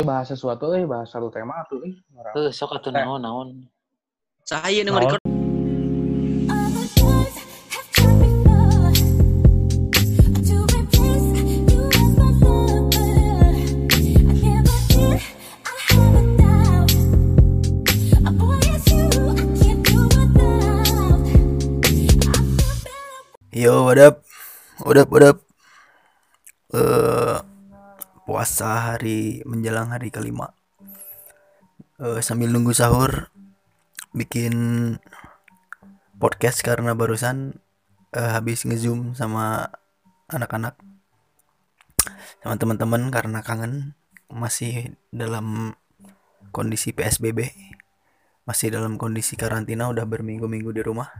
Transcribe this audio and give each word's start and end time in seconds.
Eh 0.00 0.06
bahas 0.08 0.32
sesuatu 0.32 0.72
eh 0.72 0.88
bahas 0.88 1.12
satu 1.12 1.28
tema 1.28 1.60
tuh 1.68 1.84
eh. 1.84 1.92
Tuh, 2.32 2.48
sok 2.48 2.80
atuh 2.80 2.88
Eh. 2.88 3.04
naon 3.04 3.20
naon. 3.20 3.48
Saya 4.48 4.80
nih 4.80 4.88
Naon? 4.88 5.04
record 5.04 5.20
Yo, 23.52 23.84
what 23.84 24.00
up? 24.00 24.24
What 24.80 24.96
up, 24.96 25.12
what 25.12 25.20
up? 25.20 25.38
Eh, 26.72 27.49
puasa 28.30 28.94
hari 28.94 29.42
menjelang 29.42 29.90
hari 29.90 30.14
kelima. 30.14 30.54
Eh, 31.98 32.22
sambil 32.22 32.54
nunggu 32.54 32.70
sahur, 32.70 33.26
bikin 34.14 34.54
podcast 36.14 36.62
karena 36.62 36.94
barusan 36.94 37.58
eh, 38.14 38.30
habis 38.30 38.62
ngezoom 38.62 39.18
sama 39.18 39.74
anak-anak, 40.30 40.78
sama 42.38 42.54
teman-teman 42.54 43.10
karena 43.10 43.42
kangen 43.42 43.98
masih 44.30 44.94
dalam 45.10 45.74
kondisi 46.54 46.94
PSBB, 46.94 47.50
masih 48.46 48.70
dalam 48.70 48.94
kondisi 48.94 49.34
karantina 49.34 49.90
udah 49.90 50.06
berminggu-minggu 50.06 50.70
di 50.70 50.86
rumah. 50.86 51.10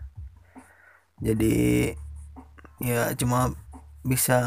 Jadi 1.18 1.90
ya 2.78 3.10
cuma 3.18 3.50
bisa 4.06 4.38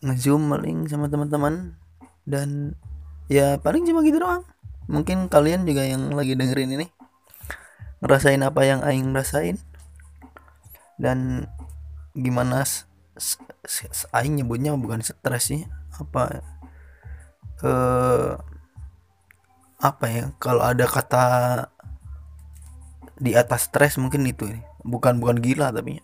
ngezoom 0.00 0.48
paling 0.48 0.88
sama 0.88 1.12
teman-teman 1.12 1.76
dan 2.26 2.74
ya 3.30 3.56
paling 3.62 3.86
cuma 3.86 4.02
gitu 4.02 4.20
doang. 4.20 4.42
Mungkin 4.86 5.30
kalian 5.30 5.66
juga 5.66 5.82
yang 5.86 6.14
lagi 6.14 6.34
dengerin 6.34 6.78
ini 6.78 6.86
ngerasain 8.02 8.42
apa 8.42 8.60
yang 8.66 8.82
aing 8.82 9.14
rasain. 9.14 9.58
Dan 11.00 11.48
gimana 12.16 12.66
aing 14.12 14.34
nyebutnya 14.42 14.76
bukan 14.76 15.00
stres 15.00 15.48
sih 15.48 15.62
apa 15.96 16.44
eh 17.64 18.32
apa 19.80 20.04
ya 20.08 20.24
kalau 20.40 20.64
ada 20.64 20.88
kata 20.88 21.24
di 23.16 23.32
atas 23.36 23.68
stres 23.68 23.96
mungkin 24.00 24.24
itu 24.28 24.48
bukan 24.84 25.20
bukan 25.20 25.40
gila 25.40 25.72
tapi 25.72 26.00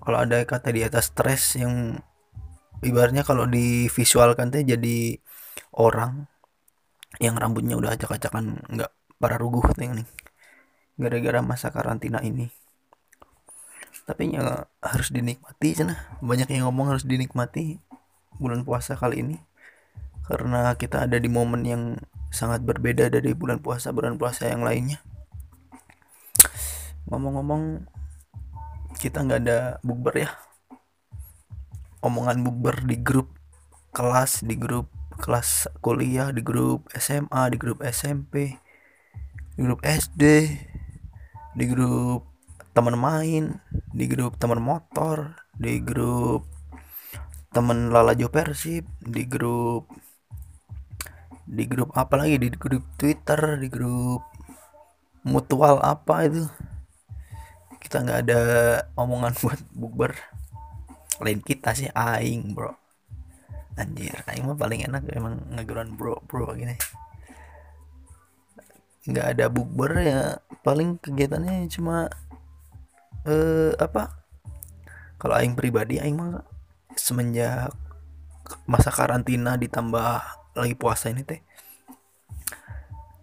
kalau 0.00 0.24
ada 0.24 0.40
kata 0.44 0.72
di 0.72 0.80
atas 0.84 1.12
stres 1.12 1.56
yang 1.60 2.00
ibaratnya 2.82 3.26
kalau 3.26 3.44
divisualkan 3.48 4.54
teh 4.54 4.62
jadi 4.62 5.18
orang 5.74 6.30
yang 7.18 7.34
rambutnya 7.34 7.74
udah 7.74 7.98
acak-acakan 7.98 8.62
nggak 8.70 8.90
para 9.18 9.36
ruguh 9.40 9.64
teh 9.74 9.90
nih 9.90 10.06
gara-gara 10.98 11.40
masa 11.42 11.70
karantina 11.70 12.22
ini. 12.22 12.50
Tapi 14.06 14.34
ya 14.34 14.66
harus 14.80 15.12
dinikmati 15.12 15.68
cina 15.76 15.94
banyak 16.24 16.48
yang 16.48 16.70
ngomong 16.70 16.96
harus 16.96 17.04
dinikmati 17.04 17.76
bulan 18.40 18.64
puasa 18.64 18.96
kali 18.96 19.20
ini 19.20 19.36
karena 20.24 20.72
kita 20.78 21.04
ada 21.04 21.20
di 21.20 21.28
momen 21.28 21.62
yang 21.64 21.82
sangat 22.28 22.64
berbeda 22.64 23.08
dari 23.08 23.32
bulan 23.32 23.60
puasa 23.60 23.92
bulan 23.92 24.16
puasa 24.16 24.48
yang 24.48 24.64
lainnya. 24.64 25.00
Ngomong-ngomong 27.08 27.84
kita 29.00 29.24
nggak 29.24 29.40
ada 29.44 29.58
bukber 29.84 30.28
ya 30.28 30.30
omongan 32.04 32.46
bukber 32.46 32.86
di 32.86 32.96
grup 33.00 33.34
kelas 33.90 34.46
di 34.46 34.54
grup 34.54 34.86
kelas 35.18 35.66
kuliah 35.82 36.30
di 36.30 36.40
grup 36.46 36.86
SMA 36.94 37.50
di 37.50 37.56
grup 37.58 37.82
SMP 37.82 38.54
di 39.58 39.60
grup 39.66 39.82
SD 39.82 40.22
di 41.58 41.64
grup 41.66 42.22
teman 42.70 42.94
main 42.94 43.58
di 43.90 44.06
grup 44.06 44.38
teman 44.38 44.62
motor 44.62 45.34
di 45.58 45.82
grup 45.82 46.46
teman 47.50 47.90
lalajo 47.90 48.30
persib 48.30 48.86
di 49.02 49.26
grup 49.26 49.90
di 51.48 51.66
grup 51.66 51.90
apa 51.98 52.14
lagi 52.14 52.38
di 52.38 52.52
grup 52.54 52.86
Twitter 52.94 53.58
di 53.58 53.66
grup 53.66 54.22
mutual 55.26 55.82
apa 55.82 56.28
itu 56.30 56.46
kita 57.82 58.04
nggak 58.04 58.20
ada 58.28 58.40
omongan 58.94 59.34
buat 59.42 59.60
bukber 59.74 60.12
lain 61.22 61.40
kita 61.42 61.74
sih 61.74 61.90
aing 61.92 62.54
bro. 62.54 62.74
Anjir 63.78 64.14
aing 64.26 64.46
mah 64.46 64.58
paling 64.58 64.82
enak 64.86 65.06
emang 65.14 65.38
ngegeran 65.54 65.94
bro 65.94 66.18
bro 66.26 66.50
gini. 66.54 66.74
Nggak 69.08 69.26
ada 69.36 69.44
bukber 69.48 69.90
ya 70.02 70.20
paling 70.66 70.98
kegiatannya 70.98 71.70
cuma 71.70 72.10
eh 73.26 73.72
apa? 73.78 74.18
Kalau 75.18 75.34
aing 75.34 75.58
pribadi 75.58 75.98
aing 75.98 76.18
mah 76.18 76.42
semenjak 76.98 77.70
masa 78.64 78.88
karantina 78.88 79.60
ditambah 79.60 80.24
lagi 80.56 80.74
puasa 80.74 81.12
ini 81.12 81.22
teh 81.22 81.40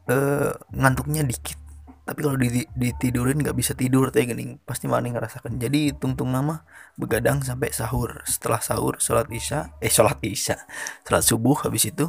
eh 0.05 0.53
ngantuknya 0.69 1.25
dikit 1.25 1.64
tapi 2.05 2.21
kalau 2.21 2.37
di, 2.37 2.61
ditidurin 2.77 3.41
nggak 3.41 3.57
bisa 3.57 3.73
tidur 3.73 4.13
teh 4.13 4.29
gini. 4.29 4.61
Pasti 4.61 4.85
mana 4.85 5.09
ngerasakan. 5.09 5.57
Jadi 5.57 5.89
tungtung 5.97 6.29
nama 6.29 6.61
begadang 7.01 7.41
sampai 7.41 7.73
sahur. 7.73 8.21
Setelah 8.29 8.61
sahur 8.61 9.01
sholat 9.01 9.25
isya 9.33 9.73
eh 9.81 9.89
sholat 9.89 10.21
isya. 10.21 10.53
Sholat 11.01 11.25
subuh 11.25 11.57
habis 11.65 11.89
itu 11.89 12.05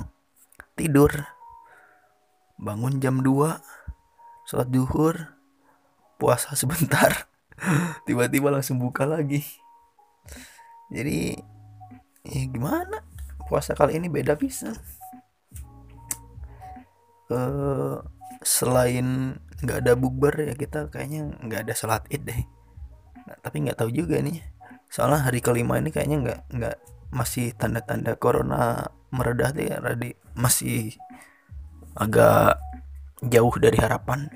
tidur. 0.77 1.09
Bangun 2.61 3.01
jam 3.01 3.25
2 3.25 3.57
sholat 4.45 4.69
duhur 4.69 5.33
puasa 6.21 6.53
sebentar. 6.61 7.33
Tiba-tiba 8.05 8.53
langsung 8.53 8.77
buka 8.77 9.09
lagi. 9.09 9.41
Jadi 10.93 11.41
ya 12.29 12.43
gimana? 12.53 13.01
Puasa 13.49 13.73
kali 13.73 13.97
ini 13.97 14.13
beda 14.13 14.37
bisa 14.37 14.77
eh 17.27 17.99
selain 18.47 19.35
nggak 19.65 19.79
ada 19.85 19.93
bukber 19.97 20.35
ya 20.37 20.55
kita 20.55 20.93
kayaknya 20.93 21.33
nggak 21.41 21.61
ada 21.69 21.75
sholat 21.77 22.05
id 22.13 22.29
deh. 22.29 22.41
Nah, 23.27 23.37
tapi 23.41 23.65
nggak 23.65 23.79
tahu 23.81 23.91
juga 23.93 24.21
nih. 24.21 24.43
Soalnya 24.93 25.25
hari 25.27 25.41
kelima 25.41 25.81
ini 25.81 25.91
kayaknya 25.91 26.19
nggak 26.23 26.41
nggak 26.53 26.77
masih 27.11 27.57
tanda-tanda 27.57 28.15
corona 28.21 28.85
meredah 29.11 29.51
deh 29.57 29.69
radi. 29.81 30.13
Masih 30.37 30.95
agak 31.97 32.61
jauh 33.25 33.55
dari 33.57 33.79
harapan. 33.81 34.29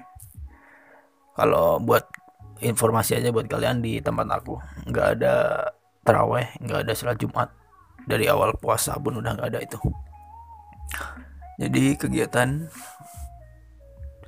Kalau 1.36 1.80
buat 1.80 2.08
informasi 2.60 3.20
aja 3.20 3.32
buat 3.32 3.48
kalian 3.48 3.80
di 3.80 4.00
tempat 4.04 4.28
aku 4.28 4.60
nggak 4.88 5.06
ada 5.16 5.34
teraweh 6.04 6.48
nggak 6.64 6.88
ada 6.88 6.92
sholat 6.96 7.20
jumat. 7.20 7.48
Dari 8.08 8.24
awal 8.26 8.56
puasa 8.56 8.96
pun 8.96 9.20
udah 9.20 9.36
nggak 9.36 9.48
ada 9.52 9.60
itu. 9.60 9.78
Jadi 11.60 11.92
kegiatan 12.00 12.72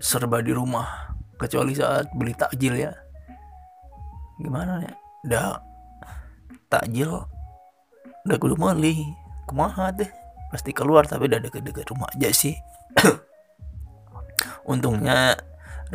serba 0.02 0.42
di 0.42 0.50
rumah 0.50 1.14
kecuali 1.38 1.78
saat 1.78 2.10
beli 2.10 2.34
takjil 2.34 2.74
ya. 2.74 2.90
Gimana 4.42 4.82
ya? 4.82 4.92
Udah 5.22 5.62
takjil 6.66 7.22
udah 8.26 8.36
kudu 8.38 8.54
meli 8.58 9.14
kumaha 9.46 9.90
deh 9.94 10.10
pasti 10.50 10.70
keluar 10.74 11.06
tapi 11.06 11.30
udah 11.30 11.38
deket-deket 11.38 11.86
rumah 11.94 12.10
aja 12.18 12.34
sih. 12.34 12.58
Untungnya 14.72 15.38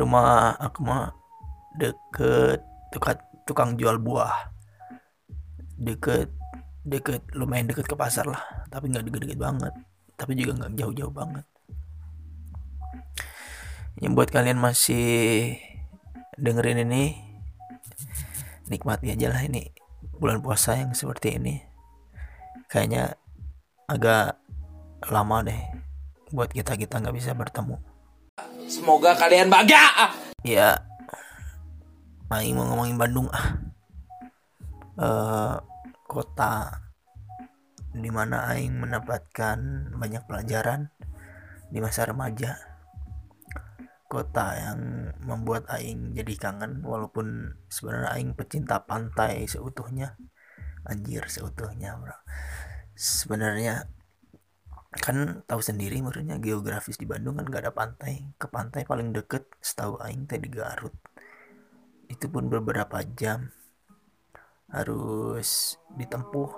rumah 0.00 0.56
aku 0.56 0.88
mah 0.88 1.12
deket 1.76 2.64
tukang, 2.88 3.20
tukang 3.44 3.70
jual 3.76 4.00
buah. 4.00 4.56
Deket 5.76 6.32
deket 6.88 7.20
lumayan 7.36 7.68
deket 7.68 7.84
ke 7.84 7.92
pasar 7.92 8.24
lah. 8.24 8.40
Tapi 8.72 8.88
nggak 8.88 9.04
deket-deket 9.04 9.36
banget. 9.36 9.72
Tapi 10.16 10.32
juga 10.32 10.64
nggak 10.64 10.72
jauh-jauh 10.80 11.12
banget 11.12 11.44
yang 13.98 14.14
buat 14.14 14.30
kalian 14.30 14.62
masih 14.62 15.58
dengerin 16.38 16.86
ini 16.86 17.18
nikmati 18.70 19.10
aja 19.10 19.34
lah 19.34 19.42
ini 19.42 19.74
bulan 20.18 20.38
puasa 20.38 20.78
yang 20.78 20.94
seperti 20.94 21.38
ini. 21.38 21.58
Kayaknya 22.70 23.18
agak 23.88 24.38
lama 25.08 25.42
deh 25.46 25.62
buat 26.30 26.52
kita 26.52 26.76
kita 26.76 27.00
nggak 27.00 27.16
bisa 27.16 27.32
bertemu. 27.32 27.80
Semoga 28.68 29.16
kalian 29.16 29.48
bahagia 29.48 30.12
ya 30.44 30.76
Aing 32.28 32.54
mau 32.54 32.68
ngomongin 32.68 33.00
Bandung 33.00 33.28
ah. 33.32 33.56
Eh, 34.98 35.56
kota 36.04 36.84
di 37.94 38.10
mana 38.12 38.52
Aing 38.52 38.76
mendapatkan 38.76 39.58
banyak 39.96 40.22
pelajaran 40.28 40.92
di 41.72 41.78
masa 41.80 42.04
remaja 42.04 42.67
kota 44.08 44.56
yang 44.56 45.12
membuat 45.20 45.68
Aing 45.68 46.16
jadi 46.16 46.34
kangen 46.40 46.80
walaupun 46.80 47.54
sebenarnya 47.68 48.10
Aing 48.16 48.32
pecinta 48.32 48.80
pantai 48.82 49.44
seutuhnya. 49.44 50.16
Anjir 50.88 51.28
seutuhnya 51.28 52.00
bro. 52.00 52.16
Sebenarnya 52.96 53.84
kan 54.88 55.44
tahu 55.44 55.60
sendiri 55.60 56.00
menurutnya 56.00 56.40
geografis 56.40 56.96
di 56.96 57.04
Bandung 57.04 57.36
kan 57.36 57.44
gak 57.46 57.68
ada 57.68 57.72
pantai. 57.76 58.32
Ke 58.40 58.48
pantai 58.48 58.88
paling 58.88 59.12
deket 59.12 59.44
setahu 59.60 60.00
aing 60.00 60.24
teh 60.24 60.40
di 60.40 60.48
Garut. 60.48 60.96
Itu 62.08 62.32
pun 62.32 62.48
beberapa 62.48 63.04
jam. 63.12 63.52
Harus 64.72 65.76
ditempuh 65.92 66.48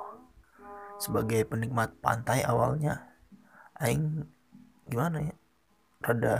sebagai 1.03 1.43
penikmat 1.50 1.99
pantai 1.99 2.46
awalnya. 2.46 3.11
Aing 3.82 4.23
gimana 4.87 5.26
ya? 5.26 5.35
Rada 6.00 6.37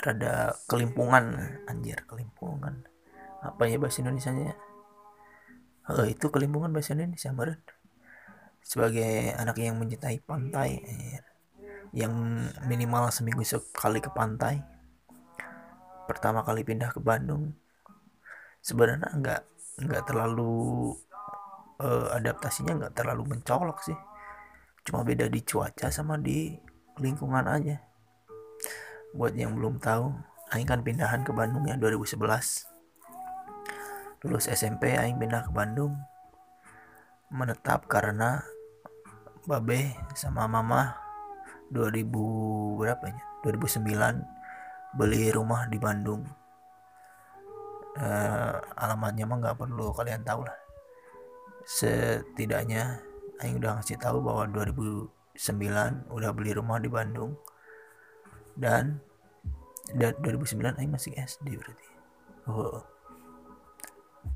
rada 0.00 0.54
kelimpungan 0.68 1.56
anjir 1.66 2.04
kelimpungan. 2.04 2.84
Apa 3.40 3.68
ya 3.68 3.76
bahasa 3.80 4.02
Indonesia 4.02 4.32
nya 4.32 4.54
oh, 5.88 6.06
itu 6.06 6.26
kelimpungan 6.28 6.72
bahasa 6.74 6.92
Indonesia 6.96 7.30
meren. 7.32 7.60
Sebagai 8.66 9.32
anak 9.38 9.62
yang 9.62 9.78
mencintai 9.78 10.18
pantai 10.26 10.82
yang 11.94 12.12
minimal 12.66 13.08
seminggu 13.14 13.46
sekali 13.46 14.02
ke 14.02 14.10
pantai. 14.10 14.60
Pertama 16.10 16.42
kali 16.42 16.66
pindah 16.66 16.90
ke 16.90 16.98
Bandung. 16.98 17.54
Sebenarnya 18.60 19.10
nggak 19.14 19.42
nggak 19.86 20.02
terlalu 20.08 20.94
uh, 21.78 22.10
adaptasinya 22.18 22.74
nggak 22.84 22.94
terlalu 22.98 23.38
mencolok 23.38 23.78
sih. 23.86 23.98
Cuma 24.86 25.06
beda 25.06 25.30
di 25.30 25.42
cuaca 25.42 25.90
sama 25.90 26.18
di 26.18 26.54
lingkungan 26.98 27.46
aja 27.46 27.76
buat 29.16 29.32
yang 29.32 29.56
belum 29.56 29.80
tahu 29.80 30.12
Aing 30.54 30.68
kan 30.68 30.84
pindahan 30.84 31.26
ke 31.26 31.34
Bandung 31.34 31.66
ya 31.66 31.74
2011 31.74 32.76
lulus 34.26 34.50
SMP 34.50 34.98
Aing 34.98 35.22
pindah 35.22 35.46
ke 35.46 35.52
Bandung. 35.54 35.94
Menetap 37.30 37.86
karena 37.90 38.42
babe 39.46 39.94
sama 40.18 40.50
mama 40.50 40.98
2000 41.70 42.10
berapa 42.78 43.04
ya 43.06 43.22
2009 43.46 44.98
beli 44.98 45.30
rumah 45.30 45.70
di 45.70 45.78
Bandung. 45.78 46.26
Uh, 47.96 48.60
alamatnya 48.76 49.24
mah 49.24 49.38
nggak 49.40 49.58
perlu 49.62 49.94
kalian 49.94 50.26
tahu 50.26 50.42
lah. 50.42 50.58
Setidaknya 51.66 52.98
Aing 53.42 53.62
udah 53.62 53.78
ngasih 53.78 53.98
tahu 53.98 54.26
bahwa 54.26 54.50
2009 54.50 55.06
udah 56.10 56.30
beli 56.34 56.50
rumah 56.50 56.82
di 56.82 56.90
Bandung. 56.90 57.38
Dan 58.56 59.05
2009 59.94 60.80
Aing 60.80 60.92
masih 60.92 61.14
SD 61.14 61.60
berarti. 61.60 61.88
Oh. 62.50 62.82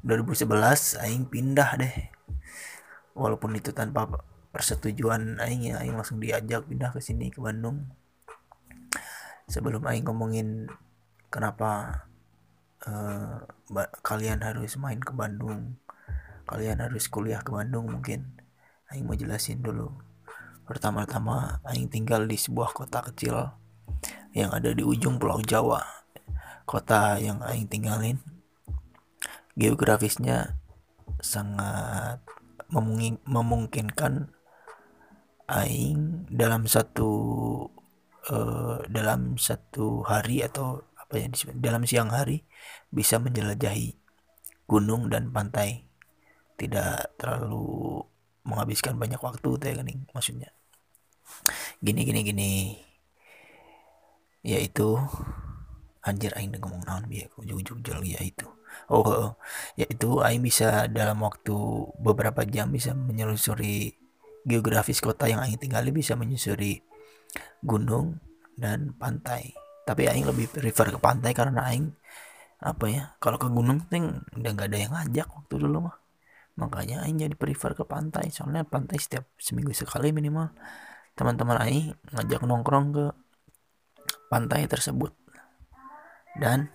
2011 0.07 1.01
Aing 1.03 1.27
pindah 1.27 1.81
deh. 1.81 1.97
Walaupun 3.19 3.59
itu 3.59 3.75
tanpa 3.75 4.07
persetujuan 4.51 5.39
aing 5.39 5.71
ya 5.71 5.79
aing 5.83 5.95
langsung 5.95 6.19
diajak 6.19 6.67
pindah 6.67 6.91
ke 6.95 7.03
sini 7.03 7.31
ke 7.31 7.43
Bandung. 7.43 7.91
Sebelum 9.51 9.83
aing 9.87 10.07
ngomongin 10.07 10.71
kenapa 11.31 12.07
uh, 12.87 13.47
kalian 14.03 14.43
harus 14.43 14.79
main 14.79 14.99
ke 15.03 15.11
Bandung 15.15 15.79
kalian 16.51 16.83
harus 16.83 17.07
kuliah 17.07 17.39
ke 17.47 17.55
Bandung 17.55 17.87
mungkin 17.87 18.27
aing 18.91 19.07
mau 19.07 19.15
jelasin 19.15 19.63
dulu. 19.63 19.95
Pertama-tama 20.67 21.63
aing 21.71 21.87
tinggal 21.87 22.27
di 22.27 22.35
sebuah 22.35 22.75
kota 22.75 23.07
kecil 23.07 23.55
yang 24.37 24.55
ada 24.55 24.71
di 24.71 24.83
ujung 24.87 25.19
pulau 25.19 25.43
Jawa 25.43 26.01
kota 26.71 27.19
yang 27.19 27.43
aing 27.43 27.67
tinggalin. 27.67 28.23
Geografisnya 29.59 30.55
sangat 31.19 32.23
memungkinkan 33.27 34.31
aing 35.51 36.31
dalam 36.31 36.71
satu 36.71 37.11
uh, 38.31 38.79
dalam 38.87 39.35
satu 39.35 40.07
hari 40.07 40.47
atau 40.47 40.87
apa 40.95 41.19
ya 41.19 41.27
dalam 41.59 41.83
siang 41.83 42.15
hari 42.15 42.47
bisa 42.95 43.19
menjelajahi 43.19 43.99
gunung 44.71 45.11
dan 45.11 45.35
pantai. 45.35 45.91
Tidak 46.55 47.19
terlalu 47.19 47.99
menghabiskan 48.47 48.95
banyak 48.95 49.19
waktu 49.19 49.51
teh 49.59 49.75
maksudnya. 50.15 50.55
Gini 51.83 52.07
gini 52.07 52.21
gini 52.23 52.51
yaitu 54.41 54.97
anjir 56.01 56.33
aing 56.37 56.57
ngomong 56.57 56.83
naon 56.89 57.05
biar 57.09 57.29
ujung-ujung 57.37 58.05
ya 58.05 58.21
itu. 58.25 58.49
Oh, 58.89 59.03
oh 59.03 59.31
yaitu 59.75 60.23
aing 60.23 60.43
bisa 60.45 60.87
dalam 60.89 61.21
waktu 61.27 61.55
beberapa 61.99 62.47
jam 62.47 62.71
bisa 62.73 62.95
menyelusuri 62.95 64.01
geografis 64.45 65.01
kota 65.05 65.29
yang 65.29 65.41
Aing 65.45 65.61
tinggali 65.61 65.93
bisa 65.93 66.17
menyusuri 66.17 66.81
gunung 67.61 68.21
dan 68.57 68.97
pantai. 68.97 69.53
Tapi 69.85 70.09
Aing 70.09 70.29
lebih 70.29 70.49
prefer 70.49 70.93
ke 70.95 70.99
pantai 71.01 71.33
karena 71.37 71.67
Aing 71.69 71.93
apa 72.61 72.87
ya 72.93 73.17
kalau 73.17 73.41
ke 73.41 73.49
gunung 73.49 73.89
ting 73.89 74.21
udah 74.37 74.51
nggak 74.53 74.69
ada 74.69 74.79
yang 74.79 74.93
ngajak 74.93 75.29
waktu 75.29 75.55
dulu 75.61 75.79
mah. 75.91 75.97
Makanya 76.61 77.05
Aing 77.05 77.21
jadi 77.21 77.37
prefer 77.37 77.73
ke 77.77 77.85
pantai 77.85 78.33
soalnya 78.33 78.65
pantai 78.65 79.01
setiap 79.01 79.29
seminggu 79.37 79.73
sekali 79.77 80.13
minimal. 80.13 80.53
Teman-teman 81.17 81.57
Aing 81.61 81.93
ngajak 82.17 82.41
nongkrong 82.45 82.87
ke 82.97 83.05
pantai 84.31 84.71
tersebut. 84.71 85.11
Dan 86.39 86.71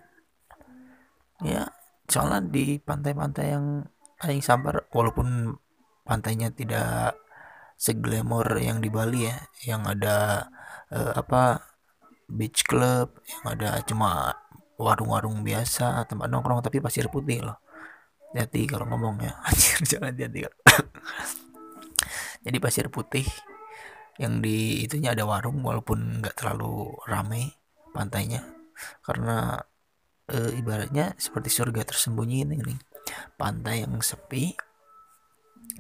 ya 1.40 1.64
soalnya 2.06 2.44
di 2.44 2.78
pantai-pantai 2.78 3.48
yang 3.50 3.88
Aing 4.24 4.40
sambar 4.40 4.88
walaupun 4.96 5.60
pantainya 6.08 6.48
tidak 6.56 7.20
seglamor 7.76 8.48
yang 8.64 8.80
di 8.80 8.88
Bali 8.88 9.28
ya 9.28 9.36
yang 9.68 9.84
ada 9.84 10.48
uh, 10.88 11.20
apa 11.20 11.60
beach 12.32 12.64
club 12.64 13.20
yang 13.28 13.60
ada 13.60 13.84
cuma 13.84 14.32
warung-warung 14.80 15.44
biasa 15.44 16.08
tempat 16.08 16.32
nongkrong 16.32 16.64
tapi 16.64 16.80
pasir 16.80 17.12
putih 17.12 17.44
loh. 17.44 17.60
Hati 18.36 18.68
kalau 18.68 18.88
ngomong 18.88 19.24
ya. 19.24 19.36
Anjir 19.48 19.80
jangan 19.96 20.16
hati 20.16 20.44
jadi 22.46 22.58
pasir 22.60 22.92
putih 22.92 23.24
yang 24.16 24.40
di 24.40 24.86
itunya 24.86 25.12
ada 25.12 25.28
warung 25.28 25.60
walaupun 25.60 26.24
nggak 26.24 26.36
terlalu 26.40 26.96
rame 27.08 27.56
pantainya. 27.92 28.44
Karena 29.04 29.60
e, 30.28 30.56
ibaratnya 30.60 31.16
seperti 31.16 31.52
surga 31.52 31.84
tersembunyi 31.88 32.48
ini 32.48 32.56
nih 32.60 32.80
pantai 33.36 33.84
yang 33.86 34.00
sepi 34.02 34.56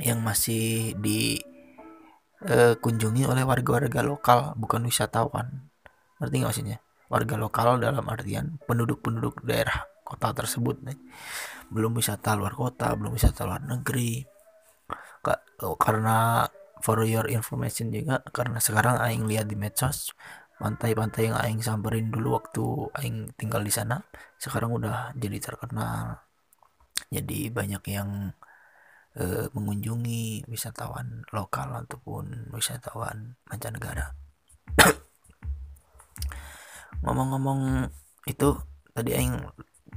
yang 0.01 0.19
masih 0.19 0.93
di 0.99 1.39
uh, 2.43 2.75
kunjungi 2.75 3.23
oleh 3.23 3.47
warga-warga 3.47 4.03
lokal 4.03 4.39
bukan 4.59 4.83
wisatawan. 4.83 5.71
Ngerti 6.19 6.35
nggak 6.41 6.49
maksudnya? 6.51 6.77
Warga 7.07 7.35
lokal 7.37 7.79
dalam 7.79 8.03
artian 8.09 8.57
penduduk-penduduk 8.65 9.45
daerah 9.45 9.87
kota 10.03 10.33
tersebut 10.35 10.83
nih. 10.83 10.97
Belum 11.69 11.95
wisata 11.95 12.35
luar 12.35 12.53
kota 12.53 12.91
belum 12.97 13.15
wisata 13.15 13.47
luar 13.47 13.63
negeri. 13.63 14.25
Karena 15.79 16.45
for 16.83 16.99
your 17.05 17.27
information 17.29 17.93
juga. 17.93 18.23
Karena 18.31 18.59
sekarang 18.59 18.99
aing 18.99 19.27
lihat 19.29 19.51
di 19.51 19.57
medsos 19.59 20.11
pantai-pantai 20.55 21.31
yang 21.31 21.35
aing 21.35 21.59
samperin 21.59 22.07
dulu 22.07 22.39
waktu 22.39 22.63
aing 22.95 23.35
tinggal 23.35 23.59
di 23.59 23.71
sana 23.71 23.99
sekarang 24.39 24.71
udah 24.71 25.11
jadi 25.19 25.37
terkenal. 25.39 26.23
Jadi 27.11 27.51
banyak 27.51 27.83
yang 27.91 28.31
e, 29.15 29.51
mengunjungi 29.51 30.47
wisatawan 30.47 31.27
lokal 31.35 31.85
ataupun 31.85 32.55
wisatawan 32.55 33.35
mancanegara. 33.51 34.15
Ngomong-ngomong 37.03 37.91
itu 38.25 38.55
tadi 38.95 39.11
aing 39.11 39.43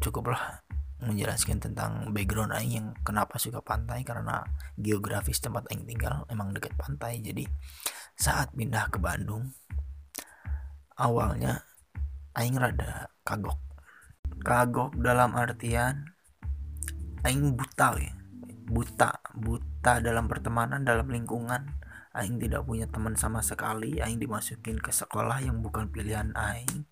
cukuplah 0.02 0.58
menjelaskan 0.98 1.62
tentang 1.62 2.10
background 2.10 2.50
aing 2.50 2.72
yang 2.74 2.88
kenapa 3.06 3.38
suka 3.38 3.62
pantai 3.62 4.02
karena 4.02 4.42
geografis 4.74 5.38
tempat 5.38 5.70
aing 5.70 5.86
tinggal 5.86 6.26
emang 6.26 6.50
dekat 6.50 6.74
pantai. 6.74 7.22
Jadi 7.22 7.46
saat 8.18 8.50
pindah 8.50 8.90
ke 8.90 8.98
Bandung 8.98 9.54
awalnya 10.98 11.62
aing 12.34 12.58
rada 12.58 13.14
kagok. 13.22 13.58
Kagok 14.42 14.98
dalam 14.98 15.38
artian 15.38 16.14
aing 17.22 17.54
buta 17.54 17.88
ya. 17.98 18.14
Buta 18.68 19.22
buta 19.32 20.02
dalam 20.02 20.26
pertemanan 20.26 20.82
dalam 20.82 21.08
lingkungan. 21.08 21.78
Aing 22.18 22.42
tidak 22.42 22.66
punya 22.66 22.90
teman 22.90 23.14
sama 23.14 23.38
sekali. 23.46 24.02
Aing 24.02 24.18
dimasukin 24.18 24.82
ke 24.82 24.90
sekolah 24.90 25.38
yang 25.38 25.62
bukan 25.62 25.86
pilihan 25.94 26.34
aing. 26.34 26.82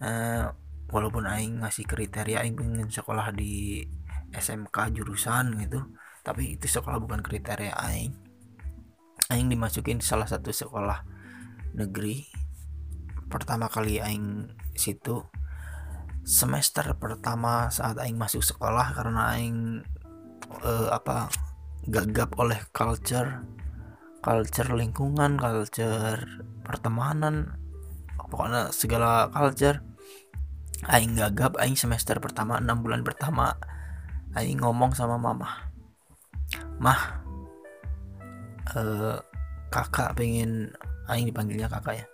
Uh, 0.00 0.50
walaupun 0.90 1.26
aing 1.26 1.62
ngasih 1.62 1.86
kriteria 1.86 2.42
aing 2.42 2.58
pengen 2.58 2.90
sekolah 2.90 3.30
di 3.34 3.86
SMK 4.30 4.94
jurusan 4.94 5.58
gitu 5.62 5.86
tapi 6.20 6.60
itu 6.60 6.68
sekolah 6.68 7.00
bukan 7.00 7.24
kriteria 7.24 7.74
aing. 7.74 8.12
Aing 9.32 9.48
dimasukin 9.48 10.02
salah 10.02 10.28
satu 10.28 10.52
sekolah 10.52 11.06
negeri 11.72 12.28
pertama 13.30 13.70
kali 13.70 14.02
aing 14.02 14.50
situ. 14.76 15.24
Semester 16.20 16.84
pertama 17.00 17.72
saat 17.72 17.96
aing 17.96 18.20
masuk 18.20 18.44
sekolah 18.44 18.92
karena 18.92 19.32
aing 19.38 19.80
uh, 20.60 20.92
apa 20.92 21.32
gagap 21.88 22.36
oleh 22.36 22.60
culture 22.76 23.40
culture 24.20 24.68
lingkungan 24.76 25.40
culture 25.40 26.20
pertemanan 26.60 27.56
pokoknya 28.20 28.68
segala 28.68 29.32
culture 29.32 29.80
aing 30.88 31.12
gagap 31.12 31.60
aing 31.60 31.76
semester 31.76 32.16
pertama 32.16 32.56
enam 32.56 32.80
bulan 32.80 33.04
pertama 33.04 33.52
aing 34.32 34.64
ngomong 34.64 34.96
sama 34.96 35.20
mama. 35.20 35.68
Mah 36.80 37.20
eh, 38.72 39.18
kakak 39.68 40.16
pengen 40.16 40.72
aing 41.10 41.28
dipanggilnya 41.28 41.68
kakak 41.68 42.04
ya. 42.04 42.06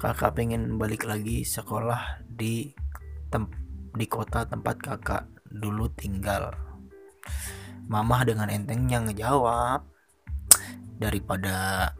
Kakak 0.00 0.36
pengen 0.36 0.80
balik 0.80 1.04
lagi 1.04 1.44
sekolah 1.44 2.24
di 2.24 2.72
tem 3.28 3.46
di 3.94 4.06
kota 4.08 4.48
tempat 4.48 4.80
kakak 4.80 5.28
dulu 5.52 5.92
tinggal. 5.92 6.50
Mamah 7.84 8.24
dengan 8.24 8.48
entengnya 8.48 9.04
ngejawab 9.04 9.84
daripada 10.96 11.90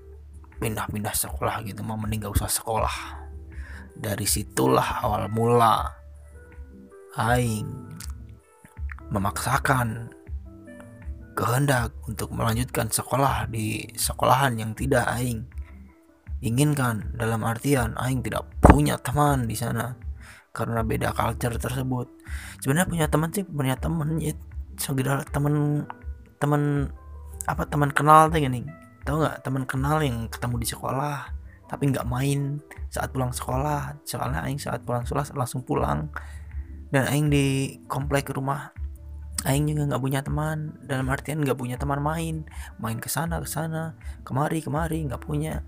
pindah-pindah 0.56 1.12
sekolah 1.12 1.60
gitu 1.68 1.84
mau 1.84 2.00
mending 2.00 2.24
gak 2.24 2.40
usah 2.40 2.48
sekolah. 2.48 2.96
Dari 3.94 4.24
situlah 4.26 5.04
awal 5.04 5.28
mula 5.28 6.03
aing 7.14 7.66
memaksakan 9.14 10.10
kehendak 11.34 11.94
untuk 12.06 12.30
melanjutkan 12.30 12.90
sekolah 12.90 13.50
di 13.50 13.86
sekolahan 13.94 14.58
yang 14.58 14.74
tidak 14.74 15.06
aing 15.18 15.46
inginkan. 16.42 17.14
Dalam 17.14 17.42
artian 17.46 17.94
aing 17.98 18.22
tidak 18.22 18.46
punya 18.58 18.98
teman 18.98 19.46
di 19.46 19.54
sana 19.54 19.94
karena 20.54 20.82
beda 20.82 21.14
culture 21.14 21.54
tersebut. 21.58 22.06
Sebenarnya 22.62 22.86
punya 22.90 23.06
teman 23.10 23.30
sih 23.34 23.44
punya 23.46 23.74
teman 23.78 24.18
ya 24.18 24.34
segera 24.78 25.22
teman 25.30 25.86
teman 26.38 26.90
apa 27.46 27.62
teman 27.66 27.90
kenal 27.90 28.30
tuh 28.30 28.42
gini. 28.42 28.66
Tahu 29.06 29.22
nggak? 29.22 29.36
Teman 29.42 29.62
kenal 29.66 30.02
yang 30.02 30.26
ketemu 30.30 30.56
di 30.62 30.68
sekolah 30.70 31.30
tapi 31.64 31.90
nggak 31.90 32.06
main 32.06 32.62
saat 32.90 33.10
pulang 33.10 33.34
sekolah. 33.34 34.02
Soalnya 34.06 34.46
aing 34.46 34.58
saat 34.58 34.82
pulang 34.86 35.02
sekolah 35.02 35.26
langsung 35.34 35.66
pulang 35.66 36.10
dan 36.94 37.10
aing 37.10 37.26
di 37.26 37.74
komplek 37.90 38.30
rumah 38.30 38.70
aing 39.44 39.68
juga 39.68 39.82
nggak 39.94 40.02
punya 40.02 40.20
teman. 40.24 40.78
Dalam 40.86 41.06
artian 41.12 41.42
nggak 41.44 41.58
punya 41.58 41.76
teman 41.76 42.00
main. 42.00 42.48
Main 42.80 42.98
ke 42.98 43.12
sana 43.12 43.38
ke 43.38 43.48
sana. 43.48 43.94
Kemari 44.24 44.64
kemari 44.64 45.04
nggak 45.04 45.22
punya. 45.22 45.62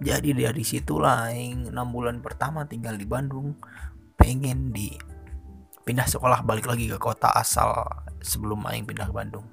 Jadi 0.00 0.32
dari 0.32 0.64
situlah 0.64 1.28
aing 1.28 1.68
6 1.68 1.76
bulan 1.92 2.24
pertama 2.24 2.64
tinggal 2.64 2.96
di 2.96 3.04
Bandung. 3.04 3.60
Pengen 4.16 4.72
di 4.72 4.96
pindah 5.84 6.08
sekolah 6.08 6.44
balik 6.44 6.68
lagi 6.68 6.88
ke 6.88 6.96
kota 6.96 7.28
asal 7.36 7.84
sebelum 8.24 8.64
aing 8.64 8.88
pindah 8.88 9.08
ke 9.08 9.14
Bandung. 9.14 9.44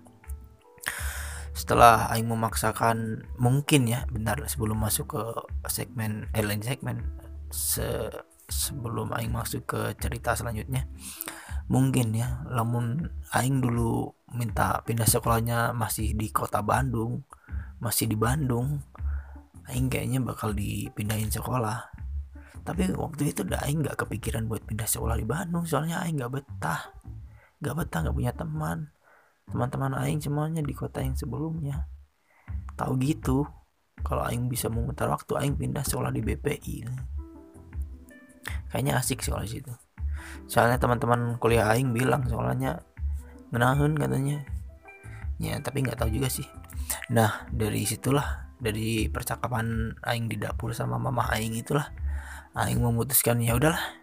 Setelah 1.52 2.08
aing 2.16 2.30
memaksakan 2.30 3.28
mungkin 3.42 3.90
ya 3.90 4.08
benar 4.08 4.40
sebelum 4.48 4.80
masuk 4.80 5.18
ke 5.18 5.24
segmen 5.68 6.32
airline 6.32 6.64
segmen 6.64 7.04
se 7.52 8.12
sebelum 8.48 9.12
aing 9.14 9.32
masuk 9.32 9.68
ke 9.68 9.82
cerita 10.00 10.34
selanjutnya. 10.34 10.88
Mungkin 11.68 12.16
ya 12.16 12.48
lamun 12.48 13.12
aing 13.36 13.60
dulu 13.60 14.16
minta 14.32 14.80
pindah 14.88 15.08
sekolahnya 15.08 15.76
masih 15.76 16.16
di 16.16 16.32
kota 16.32 16.64
Bandung 16.64 17.28
masih 17.78 18.10
di 18.10 18.18
Bandung 18.18 18.82
Aing 19.68 19.92
kayaknya 19.92 20.24
bakal 20.24 20.56
dipindahin 20.56 21.30
sekolah. 21.30 21.92
Tapi 22.64 22.92
waktu 22.96 23.32
itu 23.32 23.44
udah 23.44 23.64
Aing 23.64 23.84
nggak 23.84 24.00
kepikiran 24.00 24.48
buat 24.48 24.64
pindah 24.64 24.88
sekolah 24.88 25.16
di 25.20 25.28
Bandung 25.28 25.68
soalnya 25.68 26.04
Aing 26.04 26.20
nggak 26.20 26.32
betah. 26.32 26.96
Nggak 27.60 27.76
betah 27.84 28.00
nggak 28.08 28.16
punya 28.16 28.34
teman. 28.34 28.80
Teman-teman 29.48 29.94
Aing 30.00 30.20
semuanya 30.24 30.64
di 30.64 30.72
kota 30.72 31.04
yang 31.04 31.16
sebelumnya. 31.20 31.88
Tahu 32.80 32.96
gitu 33.04 33.44
kalau 34.04 34.24
Aing 34.24 34.48
bisa 34.48 34.72
memutar 34.72 35.12
waktu 35.12 35.36
Aing 35.36 35.56
pindah 35.60 35.84
sekolah 35.84 36.16
di 36.16 36.24
BPI 36.24 36.78
kayaknya 38.72 39.00
asik 39.00 39.24
sekolah 39.24 39.48
situ. 39.48 39.74
Soalnya 40.48 40.80
teman-teman 40.80 41.36
kuliah 41.40 41.68
Aing 41.72 41.92
bilang 41.92 42.26
sekolahnya 42.28 42.84
ngenahun 43.52 43.96
katanya. 43.96 44.38
Ya 45.38 45.60
tapi 45.62 45.86
nggak 45.86 46.02
tahu 46.02 46.10
juga 46.10 46.28
sih. 46.32 46.48
Nah 47.14 47.46
dari 47.54 47.86
situlah 47.86 48.50
dari 48.58 49.06
percakapan 49.06 49.94
aing 50.02 50.26
di 50.26 50.42
dapur 50.42 50.74
sama 50.74 50.98
mama 50.98 51.30
aing 51.30 51.54
itulah 51.62 51.94
aing 52.58 52.82
memutuskan 52.82 53.38
ya 53.38 53.54
udahlah 53.54 54.02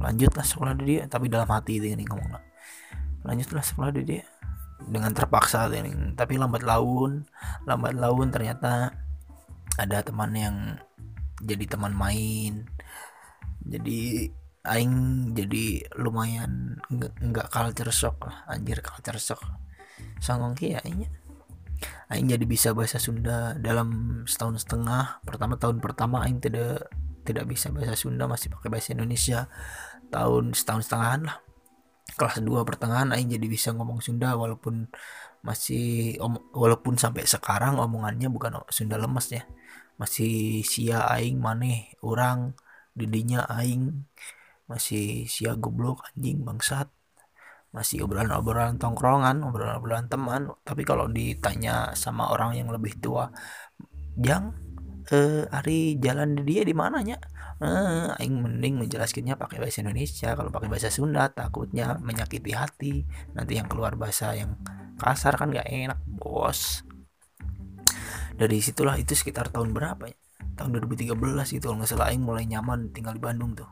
lanjutlah 0.00 0.46
sekolah 0.46 0.72
di 0.80 0.84
dia. 0.96 1.02
Tapi 1.06 1.28
dalam 1.28 1.46
hati 1.46 1.78
itu 1.78 1.92
ini 1.92 2.08
ngomong 2.08 2.32
lanjutlah 3.28 3.62
sekolah 3.62 3.92
di 3.92 4.02
dia. 4.02 4.24
Dengan 4.82 5.14
terpaksa 5.14 5.70
ini 5.70 6.16
tapi 6.18 6.40
lambat 6.40 6.66
laun 6.66 7.22
lambat 7.68 7.94
laun 7.94 8.34
ternyata 8.34 8.90
ada 9.78 9.98
teman 10.02 10.32
yang 10.34 10.56
jadi 11.38 11.76
teman 11.76 11.94
main 11.94 12.66
jadi 13.66 14.30
aing 14.62 14.94
jadi 15.34 15.90
lumayan 15.98 16.78
nggak 16.90 17.48
culture 17.50 17.90
shock 17.90 18.22
lah. 18.22 18.46
Anjir 18.46 18.78
culture 18.82 19.18
shock. 19.18 19.42
Sangong 20.22 20.54
kia 20.54 20.78
aingnya. 20.82 21.10
Aing 22.12 22.30
jadi 22.30 22.44
bisa 22.46 22.70
bahasa 22.76 23.02
Sunda 23.02 23.58
dalam 23.58 24.22
setahun 24.28 24.62
setengah. 24.68 25.24
Pertama 25.26 25.58
tahun 25.58 25.82
pertama 25.82 26.22
Aing 26.22 26.38
tidak 26.38 26.86
tidak 27.26 27.50
bisa 27.50 27.74
bahasa 27.74 27.98
Sunda 27.98 28.30
masih 28.30 28.54
pakai 28.54 28.68
bahasa 28.70 28.94
Indonesia. 28.94 29.50
Tahun 30.12 30.54
setahun 30.54 30.82
setengahan 30.86 31.22
lah. 31.26 31.36
Kelas 32.12 32.44
2 32.44 32.68
pertengahan 32.68 33.08
Aing 33.10 33.32
jadi 33.32 33.46
bisa 33.48 33.72
ngomong 33.72 34.04
Sunda 34.04 34.36
walaupun 34.36 34.86
masih 35.42 36.16
om, 36.22 36.38
walaupun 36.54 36.94
sampai 36.94 37.26
sekarang 37.26 37.82
omongannya 37.82 38.30
bukan 38.30 38.62
Sunda 38.70 38.94
lemes 38.94 39.26
ya. 39.32 39.42
Masih 39.98 40.62
sia 40.62 41.04
aing 41.10 41.38
maneh 41.42 41.94
orang 42.00 42.54
didinya 42.92 43.48
aing 43.48 44.08
masih 44.70 45.26
sia 45.28 45.52
goblok 45.58 46.04
anjing 46.12 46.44
bangsat 46.46 46.88
masih 47.72 48.04
obrolan-obrolan 48.04 48.76
tongkrongan, 48.76 49.40
obrolan-obrolan 49.48 50.06
teman. 50.06 50.52
Tapi 50.60 50.84
kalau 50.84 51.08
ditanya 51.08 51.96
sama 51.96 52.28
orang 52.28 52.52
yang 52.60 52.68
lebih 52.68 53.00
tua, 53.00 53.32
Jang, 54.20 54.52
eh, 55.08 55.48
hari 55.48 55.96
jalan 55.96 56.36
dia 56.44 56.68
di 56.68 56.76
mananya? 56.76 57.16
Eh, 57.64 58.12
aing 58.20 58.44
mending 58.44 58.76
menjelaskannya 58.84 59.40
pakai 59.40 59.56
bahasa 59.56 59.80
Indonesia. 59.80 60.36
Kalau 60.36 60.52
pakai 60.52 60.68
bahasa 60.68 60.92
Sunda 60.92 61.32
takutnya 61.32 61.96
menyakiti 61.96 62.52
hati. 62.52 63.08
Nanti 63.32 63.56
yang 63.56 63.72
keluar 63.72 63.96
bahasa 63.96 64.36
yang 64.36 64.60
kasar 65.00 65.40
kan 65.40 65.48
gak 65.48 65.64
enak, 65.64 65.96
bos. 66.04 66.84
Dari 68.36 68.60
situlah 68.60 69.00
itu 69.00 69.16
sekitar 69.16 69.48
tahun 69.48 69.72
berapa 69.72 70.12
ya? 70.12 70.16
Tahun 70.56 70.70
2013 70.78 71.12
itu 71.56 71.64
kalau 71.64 71.80
nggak 71.80 71.90
salah 71.90 72.12
aing 72.12 72.22
mulai 72.22 72.44
nyaman 72.44 72.92
tinggal 72.92 73.16
di 73.16 73.22
Bandung 73.22 73.56
tuh. 73.56 73.68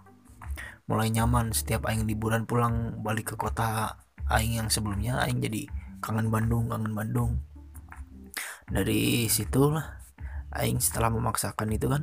Mulai 0.91 1.13
nyaman 1.15 1.55
setiap 1.55 1.87
aing 1.87 2.09
liburan 2.09 2.49
pulang 2.49 2.99
balik 3.05 3.33
ke 3.33 3.37
kota 3.39 3.95
aing 4.31 4.59
yang 4.59 4.69
sebelumnya 4.71 5.23
aing 5.27 5.39
jadi 5.39 5.67
kangen 6.01 6.33
Bandung 6.33 6.71
kangen 6.73 6.95
Bandung. 6.97 7.43
Dari 8.71 9.27
situlah 9.31 10.01
aing 10.57 10.83
setelah 10.83 11.11
memaksakan 11.15 11.71
itu 11.71 11.87
kan 11.87 12.03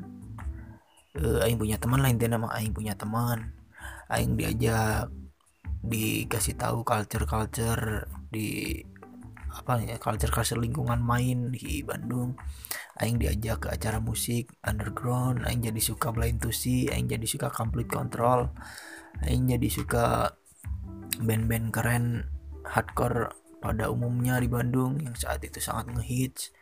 uh, 1.19 1.43
aing 1.43 1.59
punya 1.59 1.75
teman 1.81 1.99
lain 1.99 2.19
nama 2.19 2.47
aing 2.55 2.71
punya 2.71 2.93
teman. 2.93 3.55
Aing 4.07 4.39
diajak 4.39 5.11
dikasih 5.83 6.55
tahu 6.55 6.83
culture 6.83 7.27
culture 7.27 8.07
di 8.31 8.79
apa 9.47 9.79
ya 9.81 9.97
culture 9.97 10.29
culture 10.29 10.59
lingkungan 10.59 10.99
main 10.99 11.49
di 11.49 11.81
Bandung 11.81 12.35
aing 12.97 13.21
diajak 13.21 13.65
ke 13.65 13.67
acara 13.69 14.01
musik 14.01 14.53
underground 14.65 15.45
aing 15.45 15.61
jadi 15.61 15.81
suka 15.81 16.09
blind 16.09 16.41
to 16.41 16.49
see 16.49 16.89
aing 16.89 17.05
jadi 17.05 17.25
suka 17.25 17.53
complete 17.53 17.89
control 17.89 18.49
aing 19.25 19.49
jadi 19.49 19.69
suka 19.69 20.33
band-band 21.21 21.73
keren 21.73 22.05
hardcore 22.67 23.33
pada 23.57 23.89
umumnya 23.89 24.37
di 24.37 24.49
Bandung 24.51 25.01
yang 25.01 25.17
saat 25.17 25.41
itu 25.41 25.57
sangat 25.57 25.89
ngehits. 25.97 26.53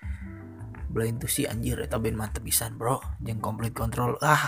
Blind 0.88 1.20
to 1.20 1.28
see 1.28 1.44
anjir 1.44 1.76
eta 1.84 2.00
band 2.00 2.16
mantep 2.16 2.46
pisan 2.46 2.80
bro. 2.80 3.04
Yang 3.20 3.44
complete 3.44 3.76
control 3.76 4.16
ah. 4.24 4.48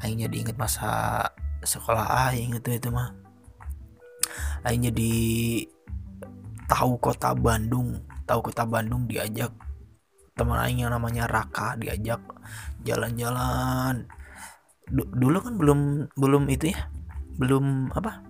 Aing 0.00 0.24
jadi 0.24 0.36
inget 0.46 0.56
masa 0.56 1.26
sekolah 1.60 2.32
aing 2.32 2.56
itu 2.56 2.70
itu 2.72 2.88
mah. 2.88 3.12
Aing 4.64 4.88
jadi 4.88 5.12
tahu 6.70 6.96
kota 7.02 7.34
Bandung 7.34 7.98
tahu 8.24 8.46
kota 8.46 8.62
Bandung 8.62 9.10
diajak 9.10 9.50
teman 10.34 10.58
aing 10.62 10.86
yang 10.86 10.92
namanya 10.94 11.26
Raka 11.28 11.76
diajak 11.76 12.20
jalan-jalan. 12.86 14.08
Dulu 14.90 15.38
kan 15.38 15.54
belum 15.60 16.10
belum 16.18 16.42
itu 16.50 16.74
ya 16.74 16.90
belum 17.38 17.94
apa? 17.94 18.24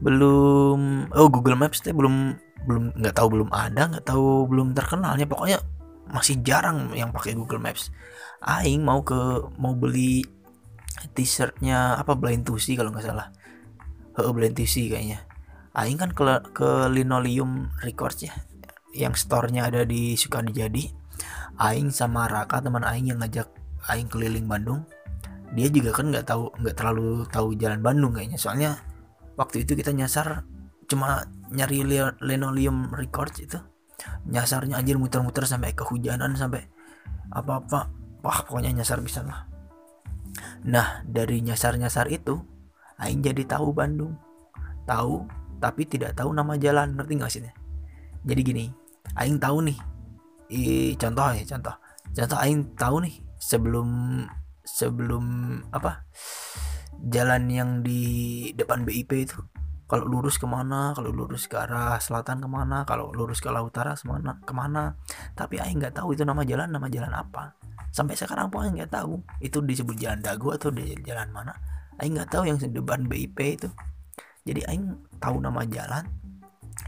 Belum 0.00 1.10
oh 1.12 1.28
Google 1.28 1.58
Maps 1.58 1.82
teh 1.84 1.92
belum 1.92 2.36
belum 2.64 2.92
nggak 3.00 3.16
tahu 3.16 3.28
belum 3.40 3.48
ada 3.50 3.90
nggak 3.90 4.06
tahu 4.06 4.46
belum 4.48 4.76
terkenalnya. 4.76 5.24
Pokoknya 5.24 5.58
masih 6.10 6.42
jarang 6.42 6.90
yang 6.92 7.14
pakai 7.14 7.34
Google 7.34 7.62
Maps. 7.62 7.90
Aing 8.40 8.84
mau 8.84 9.04
ke 9.04 9.16
mau 9.60 9.76
beli 9.76 10.24
t-shirtnya 11.16 11.96
apa 11.96 12.12
blind 12.16 12.48
see 12.60 12.76
kalau 12.76 12.92
nggak 12.92 13.06
salah. 13.06 13.32
Oh, 14.20 14.34
blind 14.36 14.58
see 14.68 14.90
kayaknya. 14.90 15.24
Aing 15.72 15.96
kan 15.96 16.10
ke, 16.10 16.24
ke 16.50 16.90
Linoleum 16.90 17.70
Records 17.86 18.26
ya 18.26 18.34
yang 18.94 19.14
store-nya 19.14 19.70
ada 19.70 19.86
di 19.86 20.18
Sukadijadi 20.18 21.00
Aing 21.60 21.92
sama 21.92 22.24
Raka 22.24 22.64
teman 22.64 22.80
Aing 22.80 23.12
yang 23.12 23.20
ngajak 23.20 23.52
Aing 23.88 24.08
keliling 24.08 24.48
Bandung. 24.48 24.88
Dia 25.52 25.68
juga 25.68 25.92
kan 25.92 26.08
nggak 26.08 26.24
tahu 26.24 26.48
nggak 26.56 26.74
terlalu 26.78 27.28
tahu 27.28 27.52
jalan 27.60 27.84
Bandung 27.84 28.16
kayaknya. 28.16 28.40
Soalnya 28.40 28.80
waktu 29.36 29.68
itu 29.68 29.76
kita 29.76 29.92
nyasar 29.92 30.48
cuma 30.88 31.28
nyari 31.52 31.84
linoleum 32.24 32.88
records 32.96 33.44
itu. 33.44 33.60
Nyasarnya 34.32 34.80
anjir 34.80 34.96
muter-muter 34.96 35.44
sampai 35.44 35.76
kehujanan 35.76 36.32
sampai 36.32 36.64
apa-apa. 37.28 37.92
Wah 38.24 38.40
pokoknya 38.48 38.72
nyasar 38.80 39.04
bisa 39.04 39.20
lah. 39.20 39.44
Nah 40.64 41.04
dari 41.04 41.44
nyasar-nyasar 41.44 42.08
itu 42.08 42.40
Aing 42.96 43.20
jadi 43.20 43.44
tahu 43.44 43.76
Bandung. 43.76 44.16
Tahu 44.88 45.28
tapi 45.60 45.84
tidak 45.84 46.16
tahu 46.16 46.32
nama 46.32 46.56
jalan. 46.56 46.96
Ngerti 46.96 47.12
nggak 47.20 47.32
sih 47.32 47.59
jadi 48.24 48.40
gini 48.44 48.66
Aing 49.18 49.42
tahu 49.42 49.66
nih 49.66 49.78
i, 50.50 50.94
contoh 50.98 51.30
ya 51.34 51.44
contoh. 51.46 51.74
Contoh 52.10 52.38
Aing 52.38 52.60
tahu 52.74 52.96
nih 53.06 53.14
sebelum 53.40 53.88
sebelum 54.62 55.24
apa 55.72 56.04
jalan 57.10 57.48
yang 57.48 57.70
di 57.80 58.02
depan 58.52 58.84
BIP 58.84 59.10
itu 59.24 59.40
kalau 59.90 60.06
lurus 60.06 60.38
ke 60.38 60.46
mana 60.46 60.94
kalau 60.94 61.10
lurus 61.10 61.50
ke 61.50 61.58
arah 61.58 61.98
selatan 61.98 62.38
ke 62.38 62.46
mana 62.46 62.86
kalau 62.86 63.10
lurus 63.10 63.42
ke 63.42 63.50
laut 63.50 63.74
utara 63.74 63.98
ke 63.98 64.06
mana 64.06 64.38
ke 64.38 64.52
mana. 64.54 64.94
Tapi 65.34 65.58
Aing 65.58 65.82
nggak 65.82 65.98
tahu 65.98 66.14
itu 66.14 66.22
nama 66.22 66.46
jalan 66.46 66.70
nama 66.70 66.86
jalan 66.86 67.10
apa. 67.10 67.58
Sampai 67.90 68.14
sekarang 68.14 68.54
pun 68.54 68.62
Aing 68.62 68.78
nggak 68.78 68.94
tahu. 68.94 69.18
Itu 69.42 69.58
disebut 69.66 69.98
jalan 69.98 70.22
dagu 70.22 70.54
atau 70.54 70.70
di 70.70 70.94
jalan 71.02 71.34
mana. 71.34 71.50
Aing 71.98 72.14
nggak 72.14 72.30
tahu 72.30 72.46
yang 72.46 72.58
depan 72.62 73.10
BIP 73.10 73.38
itu. 73.58 73.68
Jadi 74.46 74.62
Aing 74.70 74.94
tahu 75.18 75.42
nama 75.42 75.66
jalan 75.66 76.06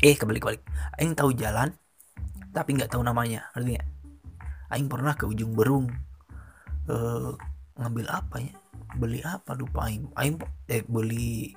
eh 0.01 0.17
kebalik 0.17 0.43
balik 0.47 0.63
Aing 0.97 1.13
tahu 1.13 1.37
jalan 1.37 1.77
tapi 2.53 2.77
nggak 2.77 2.93
tahu 2.93 3.03
namanya. 3.03 3.49
Artinya 3.57 3.81
Aing 4.73 4.89
pernah 4.89 5.17
ke 5.17 5.29
ujung 5.29 5.53
berung 5.53 5.89
uh, 6.89 7.33
ngambil 7.77 8.07
apa 8.09 8.41
ya? 8.41 8.55
Beli 8.93 9.21
apa? 9.25 9.57
Lupa 9.57 9.89
aing. 9.89 10.13
Aing 10.17 10.37
eh 10.69 10.85
beli 10.85 11.53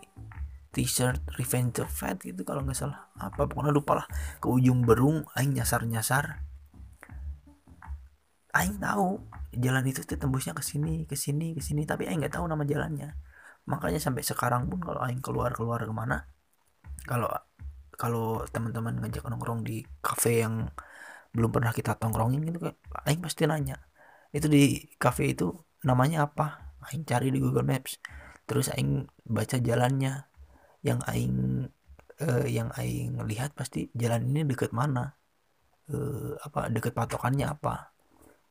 t-shirt 0.72 1.24
Revenge 1.40 1.84
of 1.84 1.92
Fat 1.92 2.20
gitu 2.24 2.44
kalau 2.44 2.64
nggak 2.64 2.76
salah. 2.76 3.08
Apa 3.20 3.48
pokoknya 3.48 3.72
lupa 3.72 4.04
lah. 4.04 4.08
Ke 4.40 4.48
ujung 4.52 4.84
berung 4.84 5.24
aing 5.36 5.56
nyasar 5.56 5.84
nyasar 5.88 6.44
aing 8.56 8.80
tahu 8.80 9.20
jalan 9.52 9.84
itu 9.84 10.00
tuh 10.08 10.16
tembusnya 10.16 10.56
ke 10.56 10.64
sini 10.64 11.04
ke 11.04 11.20
sini 11.20 11.52
ke 11.52 11.60
sini 11.60 11.84
tapi 11.84 12.08
aing 12.08 12.24
nggak 12.24 12.40
tahu 12.40 12.48
nama 12.48 12.64
jalannya. 12.64 13.16
Makanya 13.68 14.00
sampai 14.00 14.24
sekarang 14.24 14.68
pun 14.72 14.80
kalau 14.80 15.04
aing 15.04 15.20
keluar 15.20 15.52
keluar 15.52 15.84
ke 15.84 15.92
mana 15.92 16.28
kalau 17.04 17.28
kalau 17.96 18.44
teman-teman 18.54 19.00
ngajak 19.02 19.24
nongkrong 19.28 19.62
di 19.68 19.84
cafe 20.04 20.44
yang 20.44 20.68
belum 21.36 21.52
pernah 21.52 21.72
kita 21.76 22.00
tongkrongin 22.00 22.42
gitu 22.48 22.60
kayak 22.64 22.78
aing 23.08 23.22
pasti 23.24 23.44
nanya 23.44 23.76
itu 24.36 24.48
di 24.52 24.84
cafe 25.00 25.32
itu 25.32 25.56
namanya 25.88 26.28
apa? 26.28 26.76
Aing 26.92 27.08
cari 27.08 27.32
di 27.32 27.40
Google 27.40 27.64
Maps. 27.64 28.04
Terus 28.44 28.68
aing 28.76 29.08
baca 29.24 29.58
jalannya. 29.64 30.28
Yang 30.84 31.00
aing 31.08 31.36
eh, 32.20 32.46
yang 32.52 32.70
aing 32.76 33.24
lihat 33.24 33.56
pasti 33.56 33.88
jalan 33.96 34.28
ini 34.28 34.44
deket 34.44 34.76
mana 34.76 35.16
eh, 35.88 36.36
apa 36.44 36.68
deket 36.68 36.92
patokannya 36.92 37.48
apa. 37.48 37.96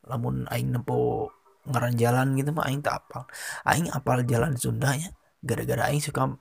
Namun 0.08 0.48
aing 0.48 0.72
nempo 0.72 1.28
ngaran 1.68 1.96
jalan 2.00 2.32
gitu 2.40 2.50
mah 2.56 2.64
aing 2.64 2.80
tak 2.80 3.04
apal. 3.04 3.28
Aing 3.68 3.92
apal 3.92 4.24
jalan 4.24 4.56
Sunda 4.56 4.96
ya 4.96 5.12
gara-gara 5.44 5.92
aing 5.92 6.00
suka 6.00 6.32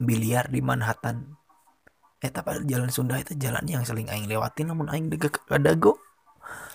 biliar 0.00 0.48
di 0.48 0.64
Manhattan 0.64 1.37
eh 2.18 2.30
tapi 2.34 2.66
jalan 2.66 2.90
Sunda 2.90 3.14
itu 3.14 3.38
jalan 3.38 3.62
yang 3.70 3.86
sering 3.86 4.10
aing 4.10 4.26
lewatin 4.26 4.74
namun 4.74 4.90
aing 4.90 5.06
deket 5.06 5.38
ke 5.38 5.56
Dago. 5.62 6.02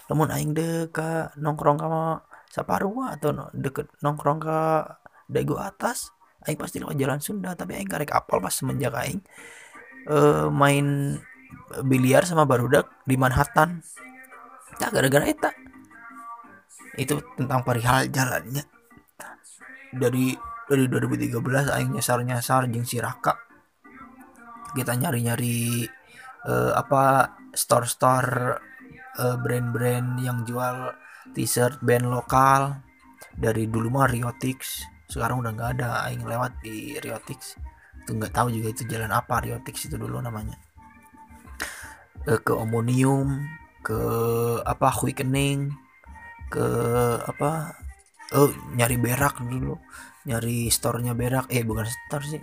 Namun 0.07 0.31
aing 0.31 0.55
deket 0.55 1.35
nongkrong 1.35 1.83
sama 1.83 2.23
Saparua 2.47 3.19
atau 3.19 3.51
deket 3.51 3.91
nongkrong 3.99 4.39
ke 4.39 4.59
Dago 5.27 5.59
atas 5.59 6.15
aing 6.47 6.59
pasti 6.59 6.79
lewat 6.79 6.95
jalan 6.95 7.19
Sunda 7.19 7.51
tapi 7.59 7.75
aing 7.75 7.91
karek 7.91 8.15
apal 8.15 8.39
pas 8.39 8.55
semenjak 8.55 8.95
aing 8.95 9.19
uh, 10.07 10.47
main 10.47 11.19
biliar 11.83 12.23
sama 12.23 12.47
barudak 12.47 12.87
di 13.03 13.19
Manhattan. 13.19 13.83
Nah 14.79 14.89
gara-gara 14.95 15.27
itu 15.27 15.49
itu 16.95 17.15
tentang 17.35 17.67
perihal 17.67 18.07
jalannya. 18.07 18.63
Dari 19.93 20.31
dari 20.71 20.85
2013 20.87 21.35
aing 21.67 21.91
nyasar-nyasar 21.99 22.71
jeng 22.71 22.87
si 22.87 22.97
Raka 23.03 23.52
kita 24.73 24.97
nyari-nyari 24.97 25.85
uh, 26.49 26.73
apa 26.75 27.33
store-store 27.53 28.57
uh, 29.21 29.37
brand-brand 29.39 30.19
yang 30.19 30.41
jual 30.43 30.91
t-shirt 31.31 31.79
band 31.81 32.09
lokal. 32.09 32.81
Dari 33.33 33.65
dulu 33.65 33.89
mah 33.89 34.05
Riotix 34.05 34.85
sekarang 35.09 35.41
udah 35.41 35.51
nggak 35.57 35.71
ada 35.77 36.05
aing 36.05 36.21
lewat 36.21 36.61
di 36.61 36.97
Riotix 37.01 37.57
itu 38.03 38.11
nggak 38.13 38.33
tahu 38.35 38.53
juga 38.53 38.67
itu 38.73 38.83
jalan 38.85 39.09
apa 39.09 39.41
Riotix 39.41 39.89
itu 39.89 39.97
dulu 39.97 40.21
namanya. 40.21 40.53
E, 42.29 42.37
ke 42.45 42.53
Omonium 42.53 43.41
ke 43.81 43.99
apa 44.61 44.93
Quickening 44.93 45.73
ke 46.53 46.65
apa 47.25 47.73
oh 48.37 48.53
nyari 48.77 49.01
berak 49.01 49.41
dulu. 49.41 49.81
Nyari 50.29 50.69
store-nya 50.69 51.17
berak 51.17 51.49
eh 51.49 51.65
bukan 51.65 51.89
store 51.89 52.25
sih 52.29 52.41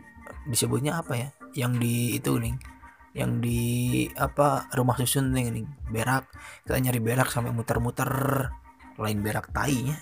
disebutnya 0.51 0.99
apa 0.99 1.15
ya 1.15 1.31
yang 1.55 1.77
di 1.79 2.15
itu 2.15 2.39
nih 2.39 2.55
yang 3.11 3.43
di 3.43 4.07
apa 4.15 4.71
rumah 4.75 4.95
susun 4.95 5.35
nih, 5.35 5.51
nih 5.51 5.67
berak. 5.91 6.31
Kita 6.63 6.79
nyari 6.79 7.01
berak 7.03 7.29
sampai 7.31 7.51
muter-muter. 7.51 8.11
Lain 9.01 9.19
berak 9.25 9.49
tai 9.51 9.81
nya 9.81 9.97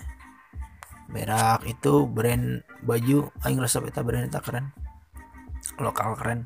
berak 1.09 1.65
itu 1.65 2.05
brand 2.05 2.61
baju. 2.85 3.33
Aing 3.41 3.57
resep 3.57 3.81
itu 3.89 3.99
brand 4.05 4.29
itu 4.29 4.39
keren. 4.45 4.65
Lokal 5.81 6.13
keren. 6.19 6.39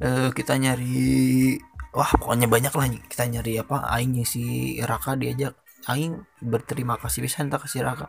E, 0.00 0.32
kita 0.32 0.56
nyari 0.56 1.60
wah 1.92 2.08
pokoknya 2.16 2.48
banyak 2.48 2.72
lah 2.72 2.86
kita 3.04 3.28
nyari 3.28 3.60
apa 3.60 3.84
aing 4.00 4.24
si 4.24 4.78
Raka 4.80 5.18
diajak. 5.18 5.60
Aing 5.92 6.24
berterima 6.40 6.96
kasih 6.96 7.20
bisa 7.20 7.44
entah 7.44 7.60
kasih 7.60 7.84
Raka. 7.84 8.08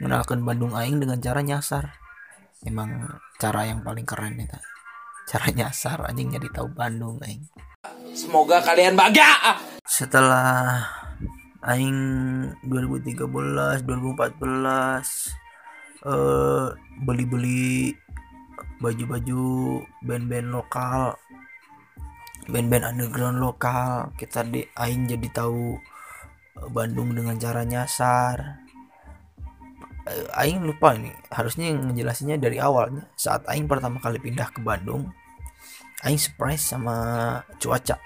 Mengenalkan 0.00 0.40
Bandung 0.46 0.72
aing 0.72 0.96
dengan 0.96 1.20
cara 1.20 1.44
nyasar. 1.44 1.92
Emang 2.64 3.20
cara 3.36 3.68
yang 3.68 3.84
paling 3.84 4.08
keren 4.08 4.40
itu 4.40 4.56
cara 5.28 5.52
nyasar 5.52 6.00
anjing 6.08 6.32
jadi 6.32 6.48
tahu 6.48 6.72
Bandung 6.72 7.20
aing 7.20 7.44
semoga 8.16 8.64
kalian 8.64 8.96
bahagia 8.96 9.60
setelah 9.84 10.88
aing 11.68 11.92
2013 12.64 13.84
2014 13.84 16.08
eh 16.08 16.66
beli-beli 17.04 17.92
baju-baju 18.78 19.82
band-band 20.06 20.54
lokal 20.54 21.18
band-band 22.48 22.96
underground 22.96 23.44
lokal 23.44 24.08
kita 24.16 24.40
di 24.48 24.64
aing 24.80 25.04
jadi 25.04 25.44
tahu 25.44 25.76
eh, 26.56 26.68
Bandung 26.72 27.12
dengan 27.12 27.36
cara 27.36 27.62
nyasar. 27.62 28.64
Eh, 30.08 30.40
aing 30.40 30.64
lupa 30.64 30.96
ini 30.96 31.12
harusnya 31.28 31.76
ngejelasinnya 31.76 32.40
dari 32.40 32.56
awalnya. 32.56 33.04
Saat 33.20 33.44
aing 33.52 33.68
pertama 33.68 34.00
kali 34.00 34.16
pindah 34.16 34.48
ke 34.48 34.64
Bandung 34.64 35.12
aing 36.06 36.20
surprise 36.20 36.62
sama 36.62 36.96
cuaca 37.58 37.98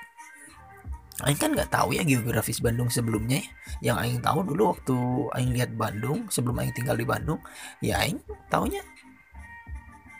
Aing 1.22 1.38
kan 1.38 1.55
nggak 1.55 1.70
tahu 1.70 1.94
ya 1.94 2.02
geografis 2.02 2.59
Bandung 2.59 2.90
sebelumnya 2.90 3.38
ya. 3.38 3.92
Yang 3.92 3.96
Aing 4.02 4.20
tahu 4.24 4.38
dulu 4.42 4.74
waktu 4.74 4.96
Aing 5.38 5.50
lihat 5.55 5.70
Bandung 5.76 6.26
sebelum 6.26 6.59
Aing 6.59 6.74
tinggal 6.74 6.98
di 6.98 7.07
Bandung, 7.07 7.38
ya 7.78 8.02
Aing 8.02 8.18
taunya 8.50 8.83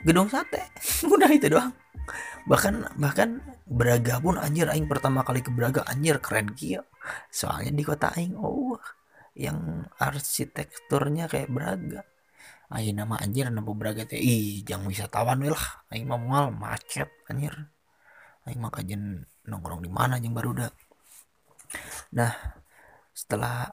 gedung 0.07 0.31
sate. 0.31 0.69
Udah 1.13 1.27
itu 1.27 1.51
doang. 1.51 1.75
Bahkan 2.47 2.99
bahkan 2.99 3.43
Braga 3.67 4.21
pun 4.23 4.39
anjir 4.39 4.69
Aing 4.71 4.87
pertama 4.87 5.25
kali 5.27 5.43
ke 5.43 5.51
Braga 5.51 5.83
anjir 5.89 6.23
keren 6.23 6.55
kia. 6.55 6.85
Soalnya 7.27 7.75
di 7.75 7.83
kota 7.83 8.13
Aing 8.15 8.37
oh 8.39 8.79
yang 9.35 9.83
arsitekturnya 9.99 11.27
kayak 11.27 11.49
Braga. 11.51 12.05
Aing 12.71 12.95
nama 12.95 13.19
anjir 13.19 13.51
nama 13.51 13.65
Braga 13.75 14.07
teh 14.07 14.19
ih 14.21 14.63
jangan 14.63 14.87
wisatawan 14.87 15.43
lah. 15.43 15.65
Aing 15.91 16.07
mau 16.07 16.19
macet 16.51 17.09
anjir. 17.27 17.53
Aing 18.47 18.59
mah 18.59 18.71
kajen 18.71 19.27
nongkrong 19.47 19.83
di 19.83 19.91
mana 19.91 20.19
yang 20.19 20.31
baru 20.31 20.55
udah 20.55 20.71
nah 22.13 22.31
setelah 23.11 23.69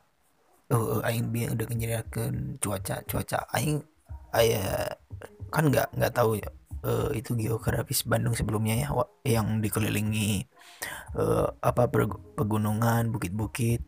oh, 0.73 1.05
aing 1.05 1.31
biar 1.31 1.53
udah 1.55 1.67
kenyeriakan 1.69 2.57
cuaca 2.59 3.05
cuaca 3.05 3.45
aing 3.55 3.85
ayah 4.37 4.97
kan 5.53 5.69
nggak 5.69 5.93
nggak 5.95 6.15
tahu 6.15 6.41
ya 6.41 6.49
uh, 6.87 7.11
itu 7.13 7.37
geografis 7.37 8.07
Bandung 8.07 8.33
sebelumnya 8.33 8.75
ya 8.81 8.89
yang 9.27 9.61
dikelilingi 9.61 10.49
uh, 11.19 11.49
apa 11.61 11.91
pegunungan 12.39 13.13
bukit-bukit 13.13 13.85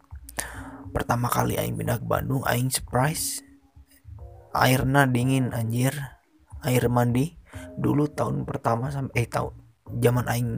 pertama 0.93 1.33
kali 1.33 1.57
aing 1.57 1.79
pindah 1.79 1.99
ke 2.03 2.07
Bandung 2.07 2.45
aing 2.45 2.69
surprise 2.69 3.41
airnya 4.55 5.09
dingin 5.09 5.51
anjir. 5.53 5.93
Air 6.63 6.87
mandi. 6.89 7.35
Dulu 7.77 8.13
tahun 8.13 8.49
pertama 8.49 8.89
sampai 8.89 9.25
eh 9.25 9.29
tahun 9.29 9.53
zaman 9.99 10.25
aing 10.29 10.51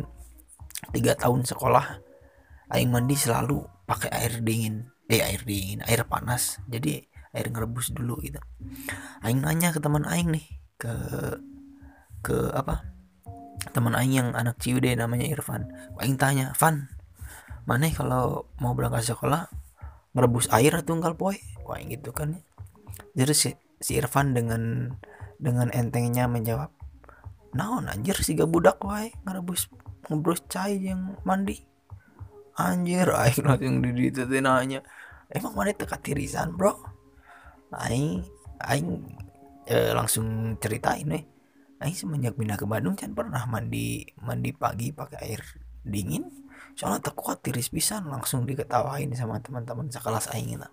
tiga 0.94 1.16
tahun 1.18 1.42
sekolah 1.42 2.02
aing 2.70 2.90
mandi 2.92 3.16
selalu 3.16 3.64
pakai 3.88 4.10
air 4.12 4.32
dingin. 4.44 4.90
Eh 5.10 5.22
air 5.22 5.42
dingin 5.42 5.80
air 5.86 6.04
panas. 6.06 6.60
Jadi 6.68 7.02
air 7.34 7.46
ngerebus 7.50 7.90
dulu 7.94 8.20
gitu. 8.22 8.38
Aing 9.24 9.42
nanya 9.42 9.74
ke 9.74 9.80
teman 9.82 10.06
aing 10.06 10.30
nih 10.30 10.46
ke 10.78 10.94
ke 12.22 12.52
apa? 12.52 12.86
Teman 13.72 13.96
aing 13.96 14.12
yang 14.12 14.28
anak 14.36 14.60
ciude 14.60 14.92
namanya 14.94 15.26
Irfan. 15.26 15.70
Aing 15.98 16.20
tanya 16.20 16.52
Van 16.58 16.94
mana 17.64 17.88
kalau 17.88 18.52
mau 18.60 18.76
berangkat 18.76 19.16
sekolah 19.16 19.48
ngerebus 20.12 20.52
air 20.52 20.76
atau 20.76 21.00
enggak 21.00 21.16
poy 21.16 21.40
wah 21.64 21.80
gitu 21.80 22.12
kan. 22.12 22.44
Jadi 23.16 23.32
si, 23.32 23.50
si 23.84 24.00
Irfan 24.00 24.32
dengan 24.32 24.96
dengan 25.36 25.68
entengnya 25.76 26.24
menjawab 26.24 26.72
naon 27.52 27.84
anjir 27.92 28.16
si 28.24 28.32
budak 28.32 28.80
wae 28.80 29.12
ngerebus 29.28 29.68
ngerebus 30.08 30.48
cai 30.48 30.80
yang 30.80 31.20
mandi. 31.28 31.60
Anjir 32.56 33.12
aing 33.12 33.44
langsung 33.44 33.84
di 33.84 34.08
itu 34.08 34.24
nanya. 34.40 34.80
Emang 35.28 35.52
mana 35.52 35.76
teka 35.76 36.00
tirisan 36.00 36.56
bro? 36.56 36.72
Aing 37.76 38.24
aing 38.64 39.04
eh, 39.68 39.92
langsung 39.92 40.56
ceritain 40.56 41.04
nih 41.04 41.24
aing 41.82 41.92
semenjak 41.98 42.38
pindah 42.38 42.56
ke 42.56 42.64
Bandung 42.64 42.96
kan 42.96 43.12
pernah 43.12 43.44
mandi 43.44 44.06
mandi 44.24 44.56
pagi 44.56 44.96
pakai 44.96 45.18
air 45.20 45.42
dingin. 45.84 46.24
Soalnya 46.74 47.12
terkuat 47.12 47.44
tiris 47.44 47.68
pisan 47.68 48.08
langsung 48.08 48.48
diketawain 48.48 49.12
sama 49.12 49.38
teman-teman 49.44 49.92
sekelas 49.92 50.32
aing 50.32 50.56
lah 50.56 50.72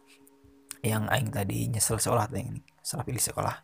yang 0.81 1.05
aing 1.13 1.29
tadi 1.29 1.69
nyesel 1.69 2.01
sekolah 2.01 2.25
yang 2.33 2.57
ini 2.57 2.70
salah 2.81 3.05
pilih 3.05 3.21
sekolah. 3.21 3.61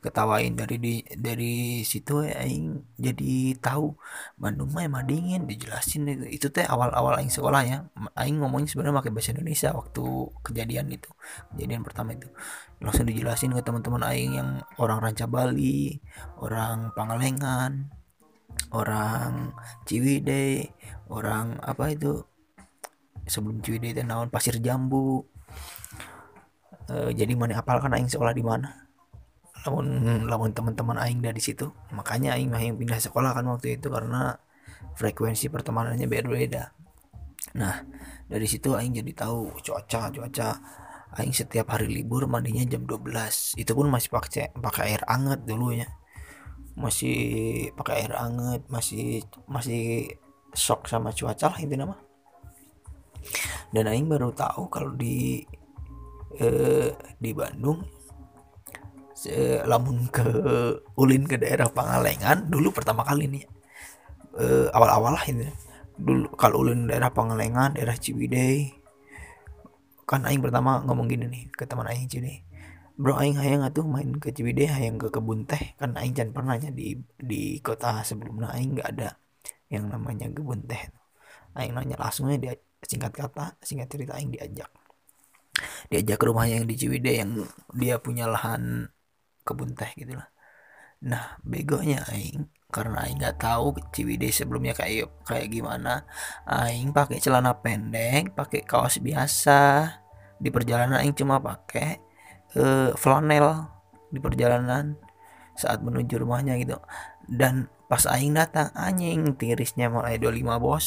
Ketawain 0.00 0.56
dari 0.56 0.76
di 0.80 0.94
dari 1.16 1.84
situ 1.84 2.24
ya 2.24 2.40
aing 2.44 2.96
jadi 2.96 3.56
tahu 3.60 3.92
Bandung 4.40 4.72
mah 4.72 4.88
emang 4.88 5.04
dingin 5.04 5.44
dijelasin 5.44 6.08
itu. 6.08 6.24
Itu 6.40 6.46
teh 6.48 6.64
awal-awal 6.64 7.20
aing 7.20 7.32
sekolah 7.32 7.62
ya. 7.68 7.78
Aing 8.16 8.40
ngomongnya 8.40 8.72
sebenarnya 8.72 9.04
pakai 9.04 9.12
bahasa 9.12 9.36
Indonesia 9.36 9.70
waktu 9.76 10.04
kejadian 10.44 10.88
itu 10.92 11.10
kejadian 11.54 11.84
pertama 11.84 12.16
itu. 12.16 12.28
Langsung 12.80 13.04
dijelasin 13.04 13.52
ke 13.52 13.62
teman-teman 13.62 14.02
aing 14.08 14.32
yang 14.40 14.50
orang 14.80 14.98
Ranca 15.04 15.28
Bali 15.28 16.00
orang 16.40 16.92
Pangalengan 16.96 17.92
orang 18.72 19.54
Ciwidey 19.86 20.72
orang 21.10 21.58
apa 21.60 21.90
itu 21.92 22.22
sebelum 23.26 23.60
Ciwidey 23.60 23.96
itu 23.96 24.02
naon 24.04 24.28
Pasir 24.28 24.58
Jambu 24.60 25.33
uh, 26.90 27.10
jadi 27.12 27.32
mana 27.36 27.60
apal 27.60 27.80
kan 27.80 27.92
aing 27.94 28.10
sekolah 28.10 28.34
di 28.34 28.44
mana? 28.44 28.88
Lamun 29.64 30.28
lamun 30.28 30.50
teman-teman 30.52 31.00
aing 31.00 31.20
dari 31.24 31.40
situ. 31.40 31.72
Makanya 31.92 32.36
aing 32.36 32.52
mah 32.52 32.60
yang 32.60 32.76
pindah 32.76 33.00
sekolah 33.00 33.32
kan 33.32 33.44
waktu 33.48 33.80
itu 33.80 33.88
karena 33.88 34.36
frekuensi 34.98 35.48
pertemanannya 35.48 36.04
beda-beda. 36.04 36.72
Nah 37.56 37.84
dari 38.28 38.46
situ 38.48 38.76
aing 38.76 38.92
jadi 38.92 39.12
tahu 39.26 39.52
cuaca 39.64 40.12
cuaca. 40.12 40.50
Aing 41.14 41.30
setiap 41.30 41.70
hari 41.70 41.86
libur 41.86 42.26
mandinya 42.26 42.66
jam 42.66 42.82
12 42.90 43.54
itu 43.54 43.70
pun 43.70 43.86
masih 43.86 44.10
pakai 44.10 44.50
pakai 44.50 44.82
air 44.98 45.02
anget 45.06 45.46
dulu 45.46 45.70
ya 45.70 45.86
masih 46.74 47.18
pakai 47.78 48.02
air 48.02 48.12
anget 48.18 48.66
masih 48.66 49.22
masih 49.46 50.10
shock 50.58 50.90
sama 50.90 51.14
cuaca 51.14 51.54
lah 51.54 51.60
itu 51.62 51.74
nama 51.78 51.94
dan 53.70 53.90
aing 53.90 54.10
baru 54.10 54.34
tahu 54.34 54.66
kalau 54.66 54.90
di 54.94 55.46
eh, 56.38 56.90
di 57.18 57.30
Bandung 57.34 57.82
lamun 59.64 60.04
ke 60.12 60.26
ulin 61.00 61.24
ke 61.24 61.40
daerah 61.40 61.70
Pangalengan 61.72 62.50
dulu 62.50 62.68
pertama 62.74 63.06
kali 63.06 63.24
nih. 63.30 63.44
Eh, 64.36 64.68
awal-awal 64.74 65.16
lah 65.16 65.24
ini. 65.30 65.48
Dulu 65.96 66.34
kalau 66.36 66.66
ulin 66.66 66.90
daerah 66.90 67.08
Pangalengan 67.08 67.78
daerah 67.78 67.96
Ciwidey 67.96 68.74
kan 70.04 70.20
aing 70.28 70.44
pertama 70.44 70.84
ngomong 70.84 71.08
gini 71.08 71.24
nih 71.32 71.42
ke 71.56 71.64
teman 71.64 71.88
aing 71.88 72.04
Ciwidey 72.12 72.44
bro 73.00 73.16
aing 73.16 73.40
hayang 73.40 73.64
atuh 73.64 73.82
main 73.88 74.12
ke 74.20 74.28
Ciwidey 74.30 74.68
hayang 74.68 75.00
ke 75.00 75.08
kebun 75.08 75.48
teh. 75.48 75.72
Kan 75.80 75.96
aing 75.96 76.12
jangan 76.12 76.32
pernahnya 76.36 76.70
di 76.74 76.98
di 77.16 77.58
kota 77.64 78.04
sebelumnya 78.04 78.52
aing 78.52 78.76
nggak 78.76 78.88
ada 78.98 79.16
yang 79.72 79.88
namanya 79.88 80.28
kebun 80.28 80.68
teh. 80.68 80.82
Aing 81.56 81.72
nanya 81.72 81.96
langsungnya 81.96 82.36
dia 82.36 82.52
singkat 82.84 83.14
kata 83.16 83.56
singkat 83.64 83.88
cerita 83.88 84.18
aing 84.18 84.34
diajak 84.34 84.68
diajak 85.92 86.16
ke 86.20 86.24
rumahnya 86.28 86.62
yang 86.62 86.68
di 86.68 86.76
Ciwidey 86.76 87.14
yang 87.20 87.30
dia 87.76 88.00
punya 88.00 88.28
lahan 88.28 88.88
kebun 89.44 89.76
teh 89.76 89.90
gitu 89.96 90.16
lah. 90.16 90.28
Nah 91.04 91.36
begonya 91.44 92.00
aing 92.08 92.48
karena 92.72 93.06
aing 93.06 93.20
nggak 93.20 93.38
tahu 93.38 93.76
Ciwidey 93.92 94.32
sebelumnya 94.32 94.74
kayak 94.74 95.12
kayak 95.28 95.52
gimana 95.52 96.08
aing 96.48 96.90
pakai 96.90 97.20
celana 97.20 97.54
pendek 97.60 98.32
pakai 98.32 98.64
kaos 98.64 98.98
biasa. 98.98 99.92
Di 100.40 100.48
perjalanan 100.50 101.00
aing 101.00 101.14
cuma 101.14 101.38
pakai 101.38 102.00
uh, 102.58 102.90
flanel 102.96 103.70
di 104.10 104.18
perjalanan 104.18 104.98
saat 105.54 105.84
menuju 105.84 106.18
rumahnya 106.18 106.58
gitu. 106.58 106.80
Dan 107.28 107.70
pas 107.86 108.02
aing 108.10 108.34
datang 108.34 108.72
anjing 108.74 109.36
tirisnya 109.38 109.92
mulai 109.92 110.18
25 110.18 110.58
bos. 110.58 110.86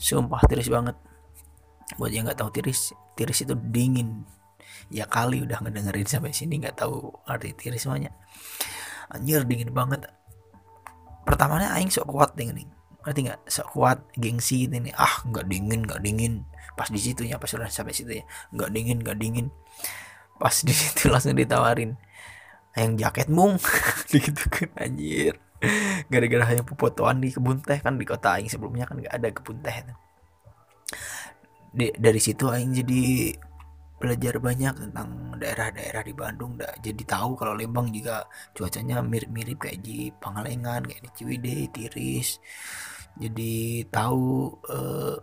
Sumpah 0.00 0.40
tiris 0.48 0.70
banget. 0.72 0.96
Buat 1.98 2.14
yang 2.14 2.24
nggak 2.24 2.40
tahu 2.40 2.50
tiris 2.54 2.94
tiris 3.20 3.44
itu 3.44 3.52
dingin. 3.52 4.24
Ya 4.88 5.04
kali 5.04 5.44
udah 5.44 5.60
ngedengerin 5.60 6.08
sampai 6.08 6.32
sini 6.32 6.56
nggak 6.56 6.80
tahu 6.80 7.12
arti 7.28 7.52
tiris 7.52 7.84
semuanya 7.84 8.16
anjir 9.10 9.42
dingin 9.44 9.74
banget. 9.74 10.06
Pertamanya 11.26 11.76
aing 11.76 11.92
sok 11.92 12.08
kuat 12.08 12.32
nih 12.38 12.54
nih 12.54 12.66
ngerti 13.04 13.20
nggak? 13.28 13.40
Sok 13.50 13.68
kuat 13.76 13.98
gengsi 14.16 14.70
ini 14.70 14.94
ah 14.96 15.20
nggak 15.26 15.44
dingin 15.50 15.84
nggak 15.84 16.00
dingin. 16.00 16.46
Pas 16.78 16.88
di 16.88 16.96
situ 17.02 17.26
ya 17.26 17.36
pas 17.36 17.50
udah 17.52 17.68
sampai 17.68 17.92
situ 17.92 18.22
ya. 18.22 18.24
Nggak 18.54 18.70
dingin 18.72 18.98
nggak 19.02 19.18
dingin. 19.20 19.46
Pas 20.40 20.54
di 20.64 20.72
situ 20.72 21.06
langsung 21.12 21.36
ditawarin 21.36 21.98
yang 22.78 22.96
jaket 22.96 23.28
mung. 23.28 23.60
Gitu 24.10 24.44
kan 24.48 24.70
anjir. 24.80 25.36
Gara-gara 26.08 26.44
hanya 26.48 26.64
pepotoan 26.64 27.20
di 27.20 27.28
kebun 27.28 27.60
teh 27.60 27.76
kan 27.84 28.00
di 28.00 28.08
kota 28.08 28.40
aing 28.40 28.48
sebelumnya 28.48 28.88
kan 28.88 28.96
nggak 28.96 29.12
ada 29.12 29.28
kebun 29.28 29.60
teh 29.60 29.76
di, 31.70 31.86
dari 31.94 32.20
situ 32.20 32.50
aing 32.50 32.74
jadi 32.82 33.02
belajar 34.00 34.40
banyak 34.40 34.74
tentang 34.88 35.36
daerah-daerah 35.36 36.02
di 36.02 36.14
Bandung. 36.16 36.56
Dah 36.56 36.72
jadi 36.80 37.02
tahu 37.04 37.36
kalau 37.36 37.52
Lembang 37.52 37.92
juga 37.92 38.24
cuacanya 38.56 39.04
mirip-mirip 39.04 39.60
kayak 39.60 39.84
di 39.84 40.08
Pangalengan 40.16 40.88
kayak 40.88 41.04
di 41.04 41.10
Ciwidey 41.12 41.60
Tiris. 41.68 42.40
Jadi 43.20 43.84
tahu 43.92 44.56
eh, 44.72 45.16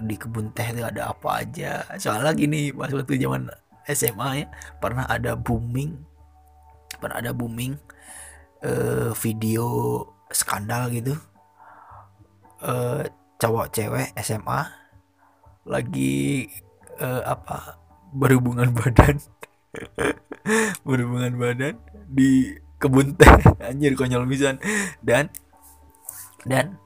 di 0.00 0.16
kebun 0.16 0.56
teh 0.56 0.72
itu 0.72 0.80
ada 0.80 1.12
apa 1.12 1.44
aja. 1.44 1.84
Soalnya 2.00 2.32
gini 2.32 2.72
pas 2.72 2.88
waktu 2.88 3.20
zaman 3.20 3.52
SMA 3.84 4.28
ya 4.40 4.46
pernah 4.80 5.04
ada 5.10 5.36
booming 5.36 5.98
pernah 6.96 7.20
ada 7.20 7.36
booming 7.36 7.76
eh, 8.64 9.12
video 9.20 9.66
skandal 10.32 10.88
gitu. 10.96 11.12
Eh, 12.64 13.04
cowok 13.36 13.68
cewek 13.68 14.16
SMA 14.16 14.81
lagi 15.66 16.48
uh, 16.98 17.22
apa 17.26 17.78
berhubungan 18.12 18.70
badan. 18.74 19.18
Berhubungan 20.86 21.32
badan 21.38 21.74
di 22.10 22.52
kebun 22.76 23.16
teh. 23.16 23.30
Anjir 23.68 23.96
konyol 23.96 24.28
pisan. 24.28 24.58
Dan 25.00 25.32
dan 26.42 26.76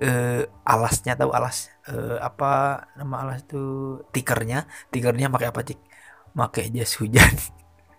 uh, 0.00 0.42
alasnya 0.64 1.14
tahu 1.14 1.30
alas 1.36 1.68
uh, 1.92 2.18
apa 2.18 2.82
nama 2.96 3.28
alas 3.28 3.44
itu 3.46 4.00
tikernya. 4.10 4.66
Tikernya 4.90 5.30
pakai 5.30 5.48
apa 5.52 5.60
cik? 5.62 5.80
Pakai 6.36 6.68
jas 6.72 6.96
hujan. 7.00 7.32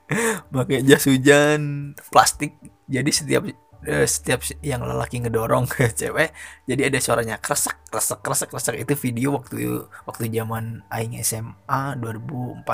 Pakai 0.56 0.88
jas 0.88 1.04
hujan 1.04 1.92
plastik. 2.14 2.56
Jadi 2.88 3.12
setiap 3.12 3.44
setiap 3.86 4.42
yang 4.66 4.82
lelaki 4.82 5.22
ngedorong 5.22 5.70
ke 5.70 5.92
cewek 6.00 6.34
jadi 6.66 6.90
ada 6.90 6.98
suaranya 6.98 7.36
kresek 7.38 7.78
kresek 7.88 8.20
kresek 8.26 8.50
kresek 8.50 8.76
itu 8.78 8.94
video 8.98 9.38
waktu 9.38 9.86
waktu 10.10 10.28
zaman 10.34 10.82
aing 10.90 11.16
SMA 11.22 11.98
2014 12.02 12.66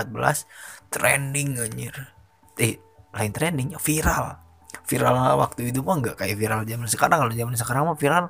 trending 0.93 1.57
anjir. 1.57 1.95
Eh 2.61 2.77
lain 3.09 3.33
trending 3.33 3.73
viral. 3.81 4.37
Viral 4.83 5.37
waktu 5.37 5.69
itu 5.69 5.79
mah 5.85 6.01
nggak 6.01 6.17
kayak 6.21 6.37
viral 6.37 6.61
zaman 6.65 6.87
sekarang. 6.89 7.17
Kalau 7.25 7.33
zaman 7.33 7.55
sekarang 7.57 7.83
mah 7.89 7.97
viral 7.97 8.25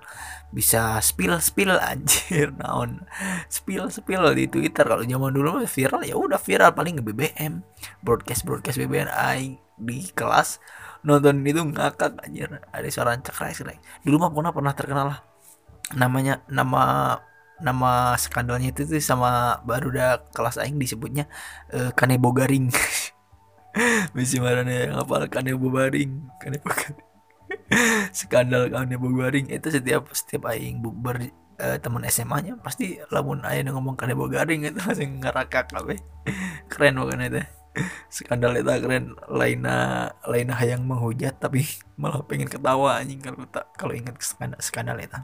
bisa 0.55 0.99
spill 1.03 1.35
spill 1.43 1.75
anjir 1.91 2.55
naon. 2.55 3.03
Spill 3.51 3.91
spill 3.91 4.23
di 4.31 4.47
Twitter. 4.47 4.87
Kalau 4.87 5.03
zaman 5.03 5.31
dulu 5.35 5.63
viral 5.67 6.01
ya 6.07 6.15
udah 6.15 6.39
viral. 6.39 6.71
Paling 6.71 6.99
nge 6.99 7.03
BBM 7.03 7.53
broadcast 7.99 8.47
broadcast 8.47 8.79
BBM 8.79 9.11
aing 9.11 9.59
di 9.79 10.07
kelas 10.15 10.63
nonton 11.03 11.43
itu 11.43 11.61
ngakak 11.61 12.19
anjir. 12.23 12.49
Ada 12.71 12.87
suara 12.89 13.15
cekrek 13.19 13.53
cekrek 13.55 13.77
dulu 14.03 14.27
mah 14.27 14.31
pernah 14.31 14.51
pernah 14.51 14.73
terkenal 14.75 15.05
lah. 15.13 15.19
Namanya 15.93 16.41
nama 16.47 17.15
nama 17.61 18.17
skandalnya 18.19 18.73
itu 18.73 18.83
tuh 18.83 18.99
sama 18.99 19.61
baru 19.63 19.93
udah 19.93 20.09
kelas 20.35 20.59
aing 20.59 20.75
disebutnya 20.75 21.29
uh, 21.71 21.95
kanebo 21.95 22.33
garing 22.33 22.67
misi 24.11 24.37
marane 24.43 24.91
apa 24.91 25.31
kanebo 25.31 25.71
garing 25.71 26.27
kanebo 26.43 26.67
garing 26.67 27.07
skandal 28.17 28.67
kanebo 28.67 29.07
garing 29.15 29.47
itu 29.47 29.69
setiap 29.69 30.11
setiap 30.11 30.49
aing 30.51 30.83
bukber 30.83 31.31
uh, 31.61 31.77
teman 31.79 32.03
SMA 32.11 32.37
nya 32.41 32.53
pasti 32.59 32.99
lamun 33.13 33.45
ayah 33.45 33.69
ngomong 33.71 33.95
kada 33.95 34.13
garing 34.13 34.67
itu 34.67 34.77
langsung 34.83 35.23
ngerakak 35.23 35.71
kabeh 35.71 35.99
keren 36.71 36.99
bukan 36.99 37.31
itu 37.31 37.41
skandal 38.09 38.53
itu 38.53 38.69
keren 38.69 39.17
laina 39.25 40.05
laina 40.29 40.53
hayang 40.53 40.85
menghujat 40.85 41.41
tapi 41.41 41.65
malah 42.01 42.21
pengen 42.25 42.49
ketawa 42.49 43.01
anjing 43.01 43.21
kalau 43.21 43.45
tak 43.49 43.65
kalau 43.73 43.93
ingat 43.97 44.17
skandal 44.21 44.59
skandal 44.61 44.97
itu. 45.01 45.19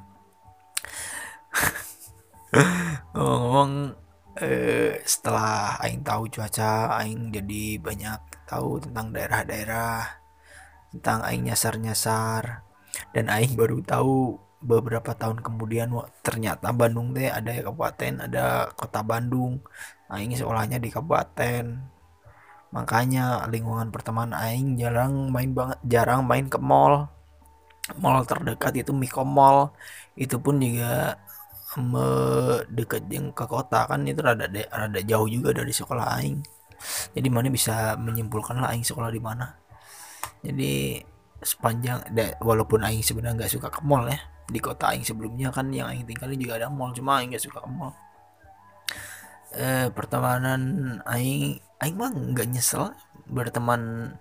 Ngomong 3.13 3.93
eh, 4.41 5.01
setelah 5.05 5.77
aing 5.85 6.01
tahu 6.01 6.29
cuaca 6.33 6.97
aing 7.01 7.29
jadi 7.29 7.77
banyak 7.77 8.21
tahu 8.49 8.81
tentang 8.81 9.13
daerah-daerah 9.13 10.01
tentang 10.89 11.21
aing 11.21 11.45
nyasar-nyasar 11.45 12.65
dan 13.13 13.25
aing 13.29 13.53
baru 13.53 13.85
tahu 13.85 14.41
beberapa 14.59 15.15
tahun 15.15 15.39
kemudian 15.39 15.93
ternyata 16.25 16.73
Bandung 16.75 17.15
teh 17.15 17.29
ada 17.29 17.53
kabupaten 17.63 18.25
ada 18.25 18.73
kota 18.73 19.05
Bandung. 19.05 19.62
Aing 20.09 20.33
sekolahnya 20.33 20.81
di 20.81 20.89
kabupaten 20.89 21.85
makanya 22.69 23.49
lingkungan 23.49 23.89
pertemanan 23.89 24.38
aing 24.38 24.77
jarang 24.77 25.34
main 25.34 25.51
banget 25.58 25.79
jarang 25.86 26.25
main 26.25 26.45
ke 26.45 26.62
mall. 26.62 27.10
Mall 27.97 28.21
terdekat 28.29 28.77
itu 28.77 28.93
Miko 28.93 29.25
Mall. 29.25 29.73
Itu 30.13 30.38
pun 30.38 30.62
juga 30.62 31.17
dekat 32.69 33.10
yang 33.10 33.29
ke 33.34 33.45
kota 33.45 33.86
kan 33.89 34.01
itu 34.05 34.21
rada 34.21 34.45
rada 34.49 34.99
jauh 35.05 35.25
juga 35.29 35.53
dari 35.53 35.73
sekolah 35.73 36.17
aing. 36.21 36.38
Jadi 37.17 37.27
mana 37.34 37.49
bisa 37.49 37.97
menyimpulkan 37.97 38.62
lah 38.62 38.73
aing 38.73 38.86
sekolah 38.86 39.10
di 39.10 39.21
mana. 39.21 39.49
Jadi 40.45 41.01
sepanjang 41.41 42.13
walaupun 42.43 42.86
aing 42.86 43.01
sebenarnya 43.01 43.45
nggak 43.45 43.53
suka 43.58 43.67
ke 43.71 43.82
mall 43.88 44.05
ya 44.05 44.19
di 44.49 44.60
kota 44.60 44.91
aing 44.91 45.05
sebelumnya 45.08 45.53
kan 45.53 45.71
yang 45.71 45.88
aing 45.88 46.03
tinggalin 46.03 46.36
juga 46.36 46.58
ada 46.60 46.67
mall 46.67 46.91
cuma 46.91 47.21
aing 47.21 47.34
nggak 47.34 47.41
suka 47.41 47.62
ke 47.62 47.69
mall. 47.69 47.93
Eh, 49.49 49.89
pertemanan 49.89 50.62
aing 51.10 51.58
aing 51.83 51.95
mah 51.95 52.11
nggak 52.11 52.47
nyesel 52.51 52.91
berteman 53.29 54.13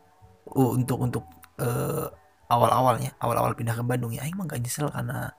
uh, 0.53 0.71
untuk 0.77 0.99
untuk 1.03 1.25
uh, 1.59 2.07
awal-awalnya 2.49 3.13
awal-awal 3.21 3.53
pindah 3.55 3.77
ke 3.77 3.85
Bandung 3.85 4.15
ya. 4.15 4.25
Aing 4.25 4.37
mah 4.39 4.47
nggak 4.49 4.63
nyesel 4.63 4.89
karena 4.93 5.33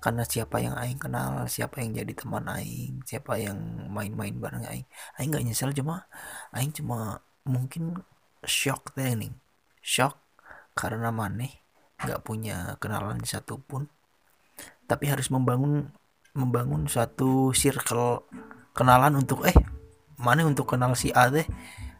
karena 0.00 0.22
siapa 0.28 0.56
yang 0.62 0.76
aing 0.76 1.00
kenal 1.00 1.48
siapa 1.50 1.82
yang 1.82 1.96
jadi 1.96 2.12
teman 2.14 2.44
aing 2.46 3.02
siapa 3.08 3.40
yang 3.40 3.58
main-main 3.90 4.36
bareng 4.36 4.64
aing. 4.64 4.86
Aing 5.18 5.28
nggak 5.34 5.44
nyesel 5.46 5.70
cuma 5.74 6.06
aing 6.54 6.70
cuma 6.72 7.20
mungkin 7.46 8.02
shock 8.46 8.94
deh 8.94 9.14
nih 9.14 9.32
shock 9.82 10.18
karena 10.74 11.10
maneh 11.10 11.62
nggak 12.02 12.20
punya 12.22 12.76
kenalan 12.76 13.22
satupun 13.24 13.88
tapi 14.86 15.08
harus 15.08 15.32
membangun 15.32 15.90
membangun 16.36 16.84
suatu 16.86 17.50
circle 17.56 18.28
kenalan 18.76 19.16
untuk 19.16 19.42
eh 19.48 19.56
mana 20.16 20.44
untuk 20.44 20.68
kenal 20.68 20.96
si 20.96 21.12
A 21.12 21.28
deh 21.28 21.44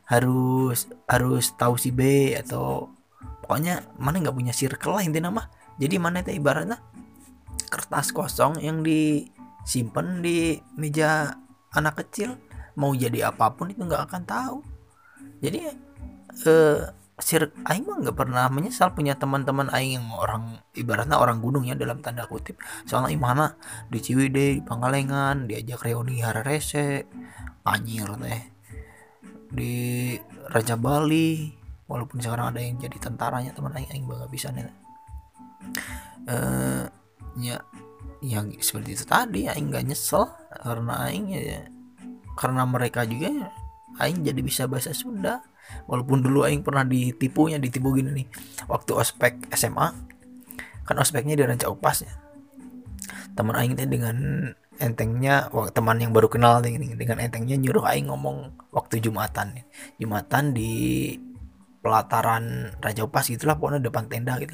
harus 0.07 0.87
harus 1.11 1.52
tahu 1.59 1.74
si 1.76 1.90
B 1.90 2.33
atau 2.38 2.90
pokoknya 3.42 3.87
mana 3.98 4.22
nggak 4.22 4.37
punya 4.37 4.55
circle 4.55 4.96
lah 4.98 5.05
intinya 5.05 5.31
mah. 5.31 5.46
Jadi 5.76 6.00
mana 6.00 6.24
itu 6.24 6.33
ibaratnya 6.33 6.81
kertas 7.68 8.14
kosong 8.14 8.62
yang 8.62 8.81
disimpan 8.81 10.24
di 10.24 10.57
meja 10.79 11.37
anak 11.74 12.00
kecil 12.07 12.38
mau 12.79 12.92
jadi 12.96 13.29
apa 13.33 13.52
pun 13.52 13.68
itu 13.68 13.83
nggak 13.85 14.09
akan 14.09 14.22
tahu. 14.24 14.59
Jadi 15.44 15.61
eh 16.46 16.81
sir 17.16 17.48
aing 17.64 17.88
mah 17.88 17.96
nggak 18.05 18.16
pernah 18.16 18.44
menyesal 18.52 18.92
punya 18.92 19.16
teman-teman 19.16 19.72
aing 19.72 19.96
yang 19.96 20.07
orang 20.12 20.61
ibaratnya 20.76 21.16
orang 21.16 21.40
gunung 21.40 21.64
ya 21.64 21.72
dalam 21.72 22.05
tanda 22.05 22.29
kutip. 22.29 22.61
Soalnya 22.85 23.16
mana 23.16 23.46
di 23.88 23.98
Ciwidey 24.05 24.61
di 24.61 24.62
Pangalengan 24.62 25.48
diajak 25.48 25.81
reuni 25.81 26.20
Hararese 26.20 27.09
anjir 27.64 28.09
teh. 28.20 28.42
Di 29.48 29.72
Raja 30.52 30.76
Bali 30.76 31.57
walaupun 31.87 32.18
sekarang 32.18 32.52
ada 32.52 32.61
yang 32.61 32.76
jadi 32.83 32.98
tentaranya 32.98 33.55
teman 33.55 33.72
aing 33.74 33.90
aing 33.94 34.07
bangga 34.11 34.26
bisa 34.26 34.50
nih 34.50 34.66
eh 36.26 36.85
ya 37.38 37.59
yang 38.24 38.50
seperti 38.59 38.98
itu 38.98 39.05
tadi 39.07 39.46
aing 39.46 39.70
gak 39.70 39.87
nyesel 39.87 40.26
karena 40.50 41.07
aing 41.07 41.31
ya 41.31 41.62
karena 42.35 42.66
mereka 42.66 43.07
juga 43.07 43.55
aing 44.02 44.26
jadi 44.26 44.40
bisa 44.42 44.66
bahasa 44.66 44.90
Sunda 44.90 45.46
walaupun 45.87 46.22
dulu 46.22 46.46
aing 46.46 46.66
pernah 46.66 46.83
ditipunya 46.83 47.57
ditipu 47.61 47.94
gini 47.94 48.11
nih. 48.12 48.26
Waktu 48.66 48.92
ospek 48.94 49.50
SMA 49.55 49.88
kan 50.87 50.96
ospeknya 50.98 51.35
di 51.35 51.42
Ranca 51.42 51.66
Upas 51.70 52.07
ya. 52.07 52.12
Teman 53.35 53.55
aing 53.59 53.74
teh 53.74 53.87
dengan 53.90 54.48
entengnya 54.76 55.48
teman 55.72 55.96
yang 55.96 56.12
baru 56.12 56.29
kenal 56.29 56.61
dengan 56.61 57.18
entengnya 57.20 57.57
nyuruh 57.57 57.88
aing 57.88 58.12
ngomong 58.12 58.52
waktu 58.76 59.00
jumatan 59.00 59.57
jumatan 59.96 60.52
di 60.52 60.72
pelataran 61.81 62.76
Raja 62.83 63.09
Upas 63.09 63.33
gitulah 63.33 63.57
pokoknya 63.57 63.81
depan 63.83 64.11
tenda 64.11 64.37
gitu. 64.42 64.52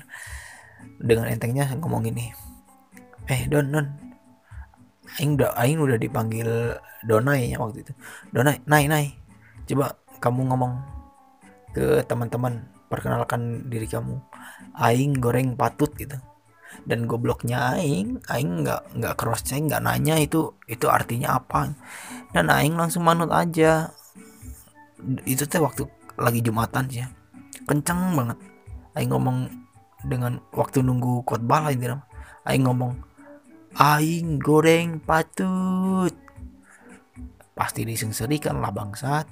Dengan 1.02 1.30
entengnya 1.30 1.66
ngomong 1.74 2.06
gini 2.06 2.30
eh 3.30 3.46
don 3.46 3.70
don. 3.70 3.86
Aing 5.20 5.36
udah 5.36 5.52
aing 5.60 5.76
udah 5.76 5.98
dipanggil 6.00 6.48
donai 7.04 7.52
ya 7.52 7.60
waktu 7.60 7.84
itu. 7.84 7.92
Donai 8.32 8.62
nai 8.64 8.88
nai. 8.88 9.06
Coba 9.68 9.94
kamu 10.22 10.48
ngomong 10.48 11.01
ke 11.72 12.04
teman-teman 12.04 12.68
perkenalkan 12.92 13.72
diri 13.72 13.88
kamu. 13.88 14.20
Aing 14.76 15.16
goreng 15.16 15.56
patut 15.56 15.88
gitu. 15.96 16.20
Dan 16.84 17.04
gobloknya 17.08 17.76
aing 17.76 18.20
aing 18.28 18.64
nggak 18.64 18.96
nggak 18.96 19.14
cross 19.16 19.44
check 19.44 19.60
nggak 19.64 19.84
nanya 19.84 20.20
itu 20.20 20.52
itu 20.68 20.86
artinya 20.92 21.40
apa. 21.40 21.72
Dan 22.36 22.52
aing 22.52 22.76
langsung 22.76 23.08
manut 23.08 23.32
aja. 23.32 23.88
Itu 25.24 25.48
teh 25.48 25.58
waktu 25.58 25.88
lagi 26.20 26.44
jumatan 26.44 26.86
sih 26.92 27.00
ya. 27.00 27.08
kenceng 27.64 28.12
banget. 28.12 28.38
Aing 28.92 29.08
ngomong 29.08 29.48
dengan 30.04 30.36
waktu 30.52 30.84
nunggu 30.84 31.24
khotbah 31.24 31.64
lah 31.64 31.72
intinya. 31.72 32.04
Aing 32.44 32.68
ngomong 32.68 32.92
aing 33.80 34.36
goreng 34.36 35.00
patut. 35.00 36.12
Pasti 37.52 37.84
disengserikan 37.84 38.60
lah 38.60 38.72
bangsat. 38.72 39.28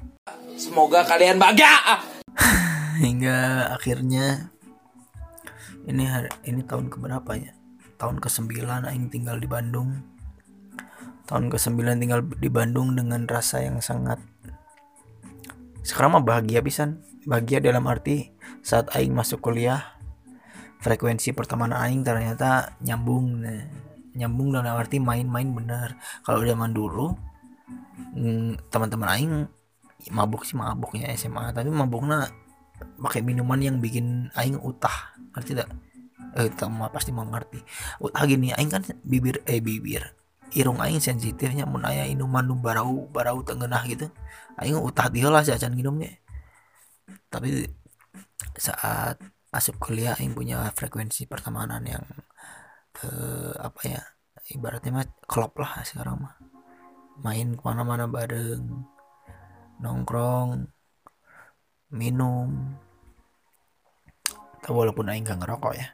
Semoga 0.60 1.08
kalian 1.08 1.40
bahagia 1.40 2.19
hingga 3.00 3.68
akhirnya 3.72 4.52
ini 5.88 6.04
hari, 6.04 6.28
ini 6.44 6.60
tahun 6.68 6.92
keberapa 6.92 7.32
ya? 7.40 7.56
Tahun 7.96 8.20
ke-9 8.20 8.52
aing 8.84 9.08
tinggal 9.08 9.40
di 9.40 9.48
Bandung. 9.48 10.04
Tahun 11.24 11.48
ke-9 11.48 11.80
tinggal 11.96 12.20
di 12.24 12.50
Bandung 12.52 12.92
dengan 12.92 13.24
rasa 13.24 13.64
yang 13.64 13.80
sangat 13.80 14.20
sekarang 15.80 16.20
mah 16.20 16.24
bahagia 16.24 16.60
pisan. 16.60 17.00
Bahagia 17.24 17.60
dalam 17.60 17.84
arti 17.88 18.32
saat 18.60 18.92
aing 18.96 19.12
masuk 19.12 19.40
kuliah 19.40 19.96
frekuensi 20.80 21.36
pertemanan 21.36 21.76
aing 21.80 22.04
ternyata 22.04 22.76
nyambung. 22.84 23.44
Nah 23.44 23.64
nyambung 24.16 24.52
dalam 24.52 24.76
arti 24.76 25.00
main-main 25.00 25.48
bener. 25.52 25.96
Kalau 26.24 26.44
zaman 26.44 26.72
dulu 26.72 27.12
mm, 28.16 28.72
teman-teman 28.72 29.08
aing 29.08 29.32
mabuk 30.12 30.48
sih 30.48 30.56
mabuknya 30.56 31.12
SMA 31.12 31.52
tapi 31.52 31.68
mabuknya 31.68 32.32
pakai 33.00 33.20
minuman 33.24 33.60
yang 33.60 33.76
bikin 33.80 34.28
aing 34.36 34.60
utah. 34.60 35.14
Ngerti 35.34 35.56
tidak 35.56 35.68
eh 36.36 36.50
sama 36.54 36.86
pasti 36.92 37.10
mau 37.10 37.26
ngerti. 37.26 37.58
Utah 38.02 38.22
gini 38.28 38.54
aing 38.54 38.70
kan 38.70 38.82
bibir 39.02 39.42
eh 39.48 39.58
bibir. 39.58 40.14
Irung 40.54 40.82
aing 40.82 40.98
sensitifnya 40.98 41.64
mun 41.66 41.86
aya 41.86 42.06
minuman 42.10 42.42
nu 42.46 42.58
barau 42.58 43.08
barau 43.10 43.42
tengenah 43.42 43.82
gitu. 43.86 44.10
Aing 44.60 44.78
utah 44.78 45.08
dia 45.08 45.30
lah 45.30 45.42
jajan 45.42 45.74
minumnya. 45.74 46.14
Tapi 47.30 47.66
saat 48.58 49.18
asup 49.50 49.78
kuliah 49.82 50.14
aing 50.18 50.34
punya 50.34 50.70
frekuensi 50.74 51.26
pertemanan 51.26 51.82
yang 51.86 52.04
eh, 53.06 53.54
apa 53.58 53.80
ya 53.86 54.02
ibaratnya 54.50 54.90
mah 55.02 55.06
klop 55.26 55.58
lah 55.58 55.82
sekarang 55.86 56.26
mah. 56.26 56.34
Main 57.20 57.58
ke 57.58 57.62
mana-mana 57.62 58.08
bareng 58.08 58.64
nongkrong 59.80 60.68
minum. 61.90 62.78
Tapi 64.60 64.74
walaupun 64.74 65.10
aing 65.10 65.26
gak 65.26 65.42
ngerokok 65.42 65.74
ya. 65.74 65.88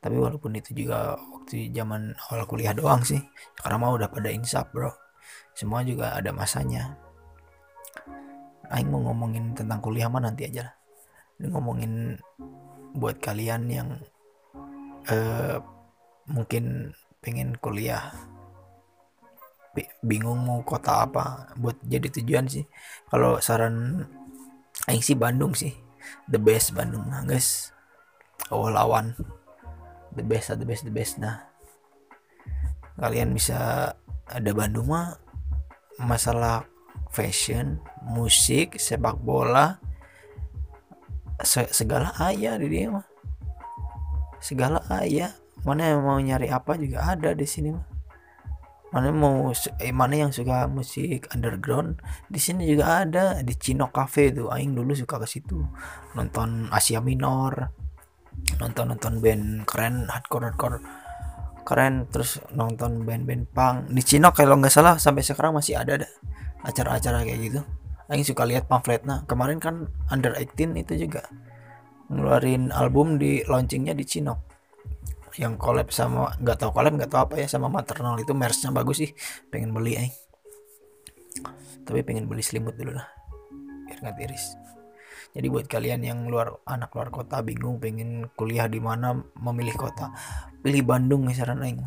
Tapi 0.00 0.16
walaupun 0.16 0.56
itu 0.56 0.72
juga 0.72 1.14
waktu 1.20 1.70
zaman 1.76 2.16
awal 2.28 2.48
kuliah 2.48 2.72
doang 2.72 3.04
sih. 3.04 3.20
Sekarang 3.54 3.84
mah 3.84 3.92
udah 3.94 4.08
pada 4.08 4.32
insaf 4.32 4.72
bro. 4.72 4.90
Semua 5.52 5.84
juga 5.84 6.16
ada 6.16 6.32
masanya. 6.32 6.96
Aing 8.72 8.88
mau 8.88 9.04
ngomongin 9.04 9.52
tentang 9.52 9.84
kuliah 9.84 10.08
mah 10.08 10.24
nanti 10.24 10.48
aja 10.48 10.72
lah. 10.72 10.74
Ini 11.36 11.46
ngomongin 11.52 11.92
buat 12.96 13.20
kalian 13.20 13.68
yang 13.68 13.88
eh, 15.04 15.60
mungkin 16.32 16.96
pengen 17.20 17.60
kuliah. 17.60 18.08
Bingung 20.00 20.40
mau 20.48 20.64
kota 20.64 21.04
apa. 21.04 21.52
Buat 21.60 21.76
jadi 21.84 22.08
tujuan 22.08 22.48
sih. 22.48 22.64
Kalau 23.12 23.36
saran 23.36 24.08
Aing 24.88 25.04
sih 25.04 25.18
Bandung 25.18 25.52
sih. 25.52 25.76
The 26.30 26.40
best 26.40 26.72
Bandung 26.72 27.04
nah 27.10 27.26
guys. 27.26 27.74
Oh 28.48 28.70
lawan. 28.70 29.12
The 30.16 30.24
best 30.24 30.54
the 30.54 30.64
best 30.64 30.86
the 30.86 30.94
best 30.94 31.20
nah. 31.20 31.44
Kalian 32.96 33.36
bisa 33.36 33.92
ada 34.30 34.50
Bandung 34.56 34.88
mah 34.88 35.18
masalah 36.00 36.64
fashion 37.12 37.82
musik 38.06 38.80
sepak 38.80 39.20
bola 39.20 39.76
segala 41.44 42.14
ayah 42.30 42.56
di 42.56 42.68
dia 42.70 42.88
mah. 42.88 43.06
Segala 44.40 44.80
ayah 45.02 45.36
mana 45.66 45.92
yang 45.92 46.00
mau 46.06 46.16
nyari 46.16 46.48
apa 46.48 46.78
juga 46.80 47.04
ada 47.04 47.36
di 47.36 47.44
sini 47.44 47.76
mah 47.76 47.89
mana 48.90 49.14
mau 49.14 49.54
eh, 49.54 49.94
mana 49.94 50.14
yang 50.26 50.32
suka 50.34 50.66
musik 50.66 51.30
underground 51.30 52.02
di 52.26 52.42
sini 52.42 52.66
juga 52.66 53.06
ada 53.06 53.38
di 53.46 53.54
Cino 53.54 53.86
Cafe 53.94 54.34
tuh. 54.34 54.50
Aing 54.50 54.74
dulu 54.74 54.98
suka 54.98 55.22
ke 55.22 55.26
situ. 55.30 55.62
Nonton 56.18 56.66
Asia 56.74 56.98
Minor 56.98 57.70
nonton 58.56 58.88
nonton 58.96 59.20
band 59.20 59.68
keren 59.68 60.10
hardcore 60.10 60.50
hardcore 60.50 60.78
keren. 61.62 62.10
Terus 62.10 62.42
nonton 62.50 63.06
band-band 63.06 63.46
punk. 63.54 63.94
Di 63.94 64.02
Cino 64.02 64.34
kalau 64.34 64.58
nggak 64.58 64.74
salah 64.74 64.98
sampai 64.98 65.22
sekarang 65.22 65.54
masih 65.54 65.78
ada 65.78 66.02
dah 66.02 66.10
acara-acara 66.66 67.22
kayak 67.22 67.40
gitu. 67.46 67.60
Aing 68.10 68.26
suka 68.26 68.42
lihat 68.42 68.66
pamfletnya 68.66 69.22
kemarin 69.30 69.62
kan 69.62 69.86
under 70.10 70.34
18 70.34 70.74
itu 70.82 71.06
juga 71.06 71.30
ngeluarin 72.10 72.74
album 72.74 73.22
di 73.22 73.46
launchingnya 73.46 73.94
di 73.94 74.02
Cino 74.02 74.49
yang 75.38 75.54
collab 75.60 75.92
sama 75.94 76.34
nggak 76.40 76.58
tahu 76.58 76.70
collab 76.74 76.96
nggak 76.98 77.10
tahu 77.10 77.20
apa 77.30 77.34
ya 77.42 77.46
sama 77.46 77.70
maternal 77.70 78.18
itu 78.18 78.34
merchnya 78.34 78.74
bagus 78.74 79.06
sih. 79.06 79.10
Pengen 79.52 79.70
beli 79.70 79.94
eh. 79.98 80.10
Tapi 81.86 82.00
pengen 82.02 82.26
beli 82.26 82.42
selimut 82.42 82.74
dulu 82.74 82.94
lah 82.94 83.06
biar 83.90 83.98
nggak 84.06 84.16
tiris. 84.22 84.54
Jadi 85.30 85.46
buat 85.46 85.66
kalian 85.70 86.02
yang 86.02 86.26
luar 86.26 86.58
anak 86.66 86.90
luar 86.94 87.10
kota 87.14 87.38
bingung 87.42 87.78
pengen 87.78 88.26
kuliah 88.34 88.66
di 88.66 88.82
mana 88.82 89.14
memilih 89.38 89.78
kota 89.78 90.10
pilih 90.62 90.82
Bandung 90.82 91.26
nih 91.26 91.38
saran 91.38 91.62
aing 91.62 91.82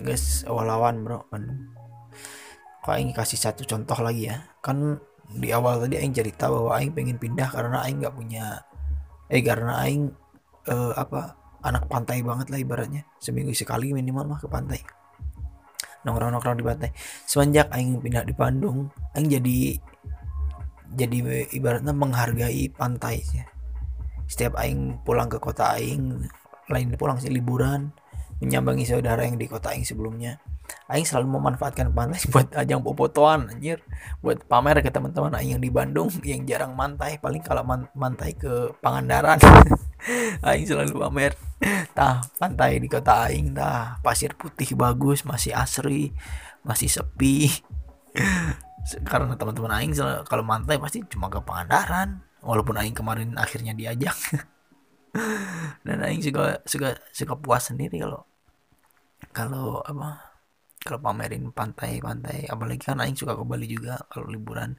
guys 0.00 0.44
awal-awan 0.44 1.00
bro 1.04 1.24
Bandung. 1.32 1.72
Kok 2.84 2.92
aing 2.96 3.12
kasih 3.12 3.40
satu 3.40 3.64
contoh 3.64 3.96
lagi 4.00 4.28
ya? 4.28 4.44
Kan 4.60 5.00
di 5.30 5.48
awal 5.52 5.84
tadi 5.84 6.00
aing 6.00 6.12
cerita 6.12 6.48
bahwa 6.48 6.76
aing 6.76 6.92
pengen 6.92 7.16
pindah 7.16 7.48
karena 7.48 7.84
aing 7.84 8.02
nggak 8.02 8.16
punya 8.16 8.64
eh 9.30 9.40
karena 9.40 9.78
aing 9.86 10.10
eh, 10.68 10.92
apa 10.98 11.39
anak 11.60 11.86
pantai 11.86 12.24
banget 12.24 12.48
lah 12.48 12.58
ibaratnya. 12.60 13.02
Seminggu 13.20 13.52
sekali 13.52 13.92
minimal 13.92 14.36
mah 14.36 14.40
ke 14.40 14.48
pantai. 14.48 14.80
Nongkrong-nongkrong 16.04 16.58
di 16.58 16.64
pantai. 16.64 16.90
Semenjak 17.28 17.68
aing 17.72 18.00
pindah 18.00 18.24
di 18.24 18.34
Bandung 18.36 18.88
aing 19.16 19.28
jadi 19.28 19.76
jadi 20.90 21.18
ibaratnya 21.54 21.94
menghargai 21.94 22.72
pantai 22.72 23.22
sih. 23.22 23.44
Setiap 24.26 24.58
aing 24.58 25.04
pulang 25.06 25.30
ke 25.30 25.38
kota 25.38 25.76
aing 25.76 26.24
lain 26.70 26.94
pulang 26.94 27.18
sih 27.18 27.30
liburan 27.30 27.90
menyambangi 28.40 28.86
saudara 28.88 29.26
yang 29.26 29.36
di 29.36 29.50
kota 29.50 29.74
aing 29.74 29.84
sebelumnya 29.84 30.38
Aing 30.90 31.06
selalu 31.06 31.38
memanfaatkan 31.38 31.94
pantai 31.94 32.22
buat 32.34 32.50
ajang 32.54 32.82
popotoan 32.82 33.46
anjir. 33.46 33.78
Buat 34.24 34.44
pamer 34.50 34.82
ke 34.82 34.90
teman-teman 34.90 35.34
Aing 35.38 35.58
yang 35.58 35.62
di 35.62 35.70
Bandung 35.70 36.10
yang 36.26 36.42
jarang 36.44 36.74
mantai 36.74 37.20
paling 37.22 37.42
kalau 37.44 37.62
man 37.62 37.86
mantai 37.94 38.34
ke 38.34 38.74
Pangandaran. 38.82 39.38
Aing 40.46 40.66
selalu 40.66 40.98
pamer. 40.98 41.32
Tah 41.94 42.24
pantai 42.40 42.82
di 42.82 42.88
kota 42.90 43.30
Aing 43.30 43.54
tah. 43.54 44.02
Pasir 44.02 44.34
putih 44.34 44.74
bagus 44.74 45.22
masih 45.22 45.54
asri 45.54 46.10
masih 46.66 46.90
sepi. 46.90 47.48
Karena 49.10 49.38
teman-teman 49.38 49.72
Aing 49.78 49.94
kalau 50.26 50.42
mantai 50.42 50.80
pasti 50.80 51.04
cuma 51.06 51.30
ke 51.30 51.38
Pangandaran 51.38 52.24
walaupun 52.42 52.76
Aing 52.80 52.96
kemarin 52.96 53.36
akhirnya 53.36 53.76
diajak. 53.76 54.16
Dan 55.86 56.02
Aing 56.02 56.22
juga 56.22 56.58
suka 56.66 56.98
suka 57.14 57.34
puas 57.38 57.70
sendiri 57.70 58.00
kalau 58.00 58.26
kalau 59.30 59.84
apa 59.84 60.29
kalau 60.80 60.98
pamerin 61.04 61.44
pantai-pantai. 61.52 62.48
Apalagi 62.52 62.82
kan 62.88 62.98
aing 63.02 63.16
suka 63.18 63.36
ke 63.36 63.44
Bali 63.44 63.66
juga 63.68 64.00
kalau 64.10 64.26
liburan 64.34 64.70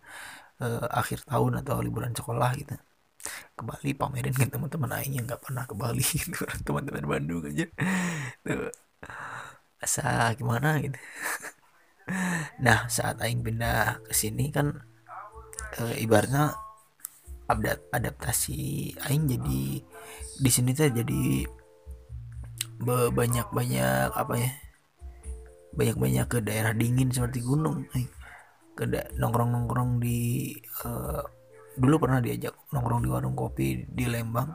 eh, 0.64 0.88
akhir 1.02 1.20
tahun 1.30 1.62
atau 1.62 1.76
liburan 1.86 2.14
sekolah 2.18 2.50
gitu. 2.60 2.76
Ke 3.58 3.64
Bali 3.70 3.92
pamerin 3.94 4.34
ke 4.34 4.46
teman-teman 4.50 4.92
aing 4.98 5.14
yang 5.22 5.26
nggak 5.30 5.42
pernah 5.46 5.64
ke 5.70 5.76
Bali 5.78 6.06
gitu. 6.26 6.44
Teman-teman 6.68 7.06
Bandung 7.06 7.44
aja. 7.50 7.66
Tuh. 8.46 8.72
Asa 9.82 10.34
gimana 10.38 10.78
gitu. 10.84 10.98
Nah 12.66 12.86
saat 12.90 13.18
aing 13.22 13.42
pindah 13.46 14.02
ke 14.06 14.14
sini 14.14 14.54
kan 14.54 14.68
e, 15.80 15.82
ibaratnya 16.06 16.54
adaptasi 17.92 18.94
aing 19.08 19.24
jadi 19.28 19.62
di 20.42 20.50
sini 20.52 20.72
tuh 20.72 20.92
jadi 20.92 21.24
banyak 23.14 23.48
banyak 23.54 24.10
apa 24.16 24.34
ya 24.40 24.52
banyak-banyak 25.72 26.26
ke 26.28 26.38
daerah 26.44 26.76
dingin 26.76 27.12
seperti 27.12 27.40
gunung 27.44 27.88
ke 28.76 28.84
nongkrong-nongkrong 29.20 30.00
di 30.04 30.52
uh, 30.84 31.24
dulu 31.80 31.96
pernah 32.08 32.20
diajak 32.20 32.56
nongkrong 32.72 33.02
di 33.04 33.10
warung 33.12 33.36
kopi 33.36 33.88
di 33.88 34.06
Lembang. 34.08 34.52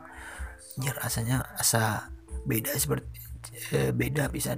Ya 0.76 0.92
rasanya 0.92 1.40
asa 1.56 2.12
beda 2.44 2.76
seperti 2.76 3.08
uh, 3.72 3.90
beda 3.96 4.28
bisa 4.28 4.56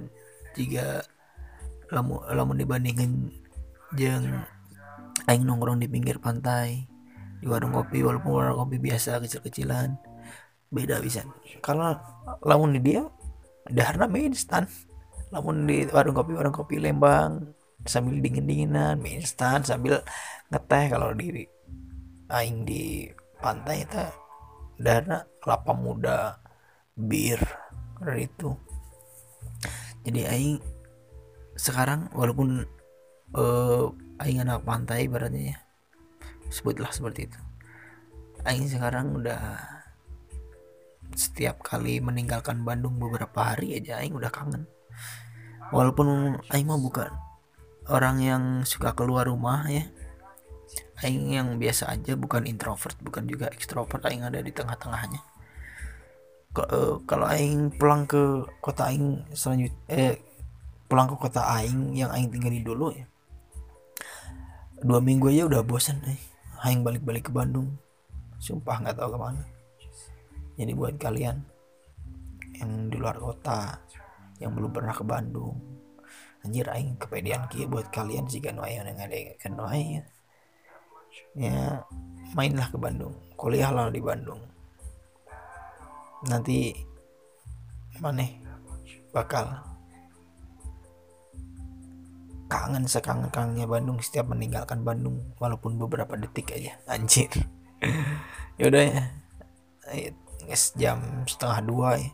jika 0.55 1.03
lamu 1.89 2.21
lamun 2.27 2.59
dibandingin 2.59 3.31
jeng 3.95 4.45
aing 5.25 5.43
nongkrong 5.47 5.81
di 5.81 5.87
pinggir 5.89 6.21
pantai 6.21 6.85
di 7.39 7.47
warung 7.47 7.71
kopi 7.71 8.03
walaupun 8.03 8.31
warung 8.35 8.67
kopi 8.67 8.77
biasa 8.77 9.23
kecil-kecilan 9.23 9.95
beda 10.69 11.01
bisa 11.01 11.25
kalau 11.63 11.97
lamun 12.45 12.77
di 12.77 12.81
dia 12.83 13.03
dahar 13.69 14.05
main 14.05 14.29
instan 14.29 14.69
namun 15.29 15.69
di 15.69 15.85
warung 15.89 16.17
kopi 16.17 16.33
warung 16.33 16.55
kopi 16.55 16.81
Lembang 16.81 17.53
sambil 17.85 18.19
dingin 18.19 18.43
dinginan 18.49 18.99
mie 18.99 19.21
instan 19.21 19.63
sambil 19.63 20.03
ngeteh 20.51 20.91
kalau 20.91 21.15
di 21.15 21.45
aing 22.29 22.65
di 22.67 23.07
pantai 23.39 23.87
itu 23.87 24.03
dana 24.79 25.23
kelapa 25.39 25.71
muda 25.73 26.39
bir 26.95 27.39
itu. 28.15 28.55
Jadi 30.03 30.21
aing 30.27 30.57
sekarang 31.59 32.07
walaupun 32.15 32.63
uh, 33.35 33.85
aing 34.23 34.39
anak 34.43 34.63
pantai 34.63 35.07
baratnya 35.11 35.55
ya 35.55 35.57
sebutlah 36.51 36.91
seperti 36.91 37.27
itu. 37.27 37.39
Aing 38.47 38.71
sekarang 38.71 39.19
udah 39.19 39.59
setiap 41.11 41.59
kali 41.59 41.99
meninggalkan 41.99 42.63
Bandung 42.63 42.95
beberapa 42.95 43.51
hari 43.51 43.75
aja 43.75 43.99
aing 43.99 44.15
udah 44.15 44.31
kangen 44.31 44.63
walaupun 45.69 46.37
Aing 46.49 46.67
mah 46.69 46.81
bukan 46.81 47.11
orang 47.89 48.17
yang 48.21 48.43
suka 48.65 48.93
keluar 48.93 49.25
rumah 49.25 49.65
ya. 49.69 49.85
Aing 50.99 51.31
yang 51.31 51.47
biasa 51.57 51.89
aja 51.89 52.13
bukan 52.19 52.43
introvert 52.43 52.97
bukan 52.99 53.25
juga 53.25 53.47
ekstrovert 53.49 54.03
Aing 54.05 54.27
ada 54.27 54.43
di 54.43 54.51
tengah-tengahnya. 54.51 55.21
Uh, 56.59 56.99
kalau 57.07 57.29
Aing 57.29 57.71
pulang 57.77 58.03
ke 58.03 58.43
kota 58.59 58.91
Aing 58.91 59.23
selanjutnya 59.31 59.79
eh 59.87 60.19
pulang 60.89 61.07
ke 61.07 61.15
kota 61.15 61.45
Aing 61.45 61.95
yang 61.95 62.11
Aing 62.11 62.33
tinggali 62.33 62.59
dulu 62.61 62.91
ya. 62.91 63.05
Dua 64.79 64.99
minggu 64.99 65.31
aja 65.31 65.47
udah 65.47 65.61
bosan 65.63 66.03
eh. 66.09 66.19
Aing 66.65 66.83
balik-balik 66.83 67.29
ke 67.29 67.31
Bandung. 67.31 67.79
Sumpah 68.39 68.83
nggak 68.83 68.99
tahu 68.99 69.15
ke 69.15 69.19
mana. 69.19 69.43
Jadi 70.59 70.71
buat 70.75 70.99
kalian 70.99 71.39
yang 72.59 72.91
di 72.91 72.99
luar 72.99 73.15
kota 73.15 73.79
yang 74.39 74.55
belum 74.55 74.71
pernah 74.71 74.95
ke 74.95 75.03
Bandung. 75.03 75.59
Anjir 76.39 76.71
aing 76.71 76.95
kepedean 76.95 77.51
kia 77.51 77.67
buat 77.67 77.91
kalian 77.91 78.23
jika 78.23 78.55
nu 78.55 78.63
aya 78.63 78.79
yang 78.87 78.95
ada 78.95 79.17
kan 79.35 79.59
ya 79.75 80.01
ya 81.35 81.83
mainlah 82.31 82.71
ke 82.71 82.79
Bandung 82.79 83.11
kuliahlah 83.35 83.91
di 83.91 83.99
Bandung. 83.99 84.39
Nanti 86.27 86.71
mana 87.99 88.23
bakal 89.11 89.51
kangen 92.47 92.87
sekangen 92.87 93.27
kangennya 93.31 93.67
Bandung 93.67 93.99
setiap 93.99 94.31
meninggalkan 94.31 94.83
Bandung 94.87 95.35
walaupun 95.43 95.75
beberapa 95.75 96.15
detik 96.15 96.55
aja. 96.55 96.79
Anjir. 96.87 97.31
Yaudah 98.55 98.83
ya. 98.91 99.03
Guys 100.49 100.71
jam 100.79 101.27
setengah 101.27 101.59
dua 101.61 101.89
ya 101.99 102.09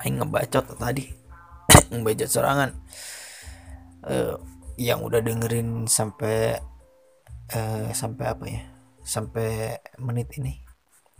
aing 0.00 0.20
ngebacot 0.20 0.76
tadi. 0.78 1.06
Ngebacot 1.90 2.30
serangan 2.30 2.70
uh, 4.06 4.36
yang 4.80 5.02
udah 5.02 5.20
dengerin 5.20 5.90
sampai 5.90 6.58
uh, 7.54 7.88
sampai 7.90 8.24
apa 8.26 8.44
ya? 8.46 8.62
Sampai 9.02 9.78
menit 9.98 10.30
ini. 10.38 10.60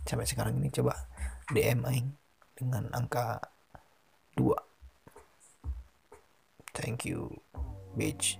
Sampai 0.07 0.25
sekarang 0.25 0.57
ini 0.57 0.73
coba 0.73 0.95
DM 1.51 1.83
aing 1.83 2.21
dengan 2.61 2.87
angka 2.93 3.41
2 4.37 4.53
thank 6.77 7.03
you 7.09 7.41
bitch 7.97 8.37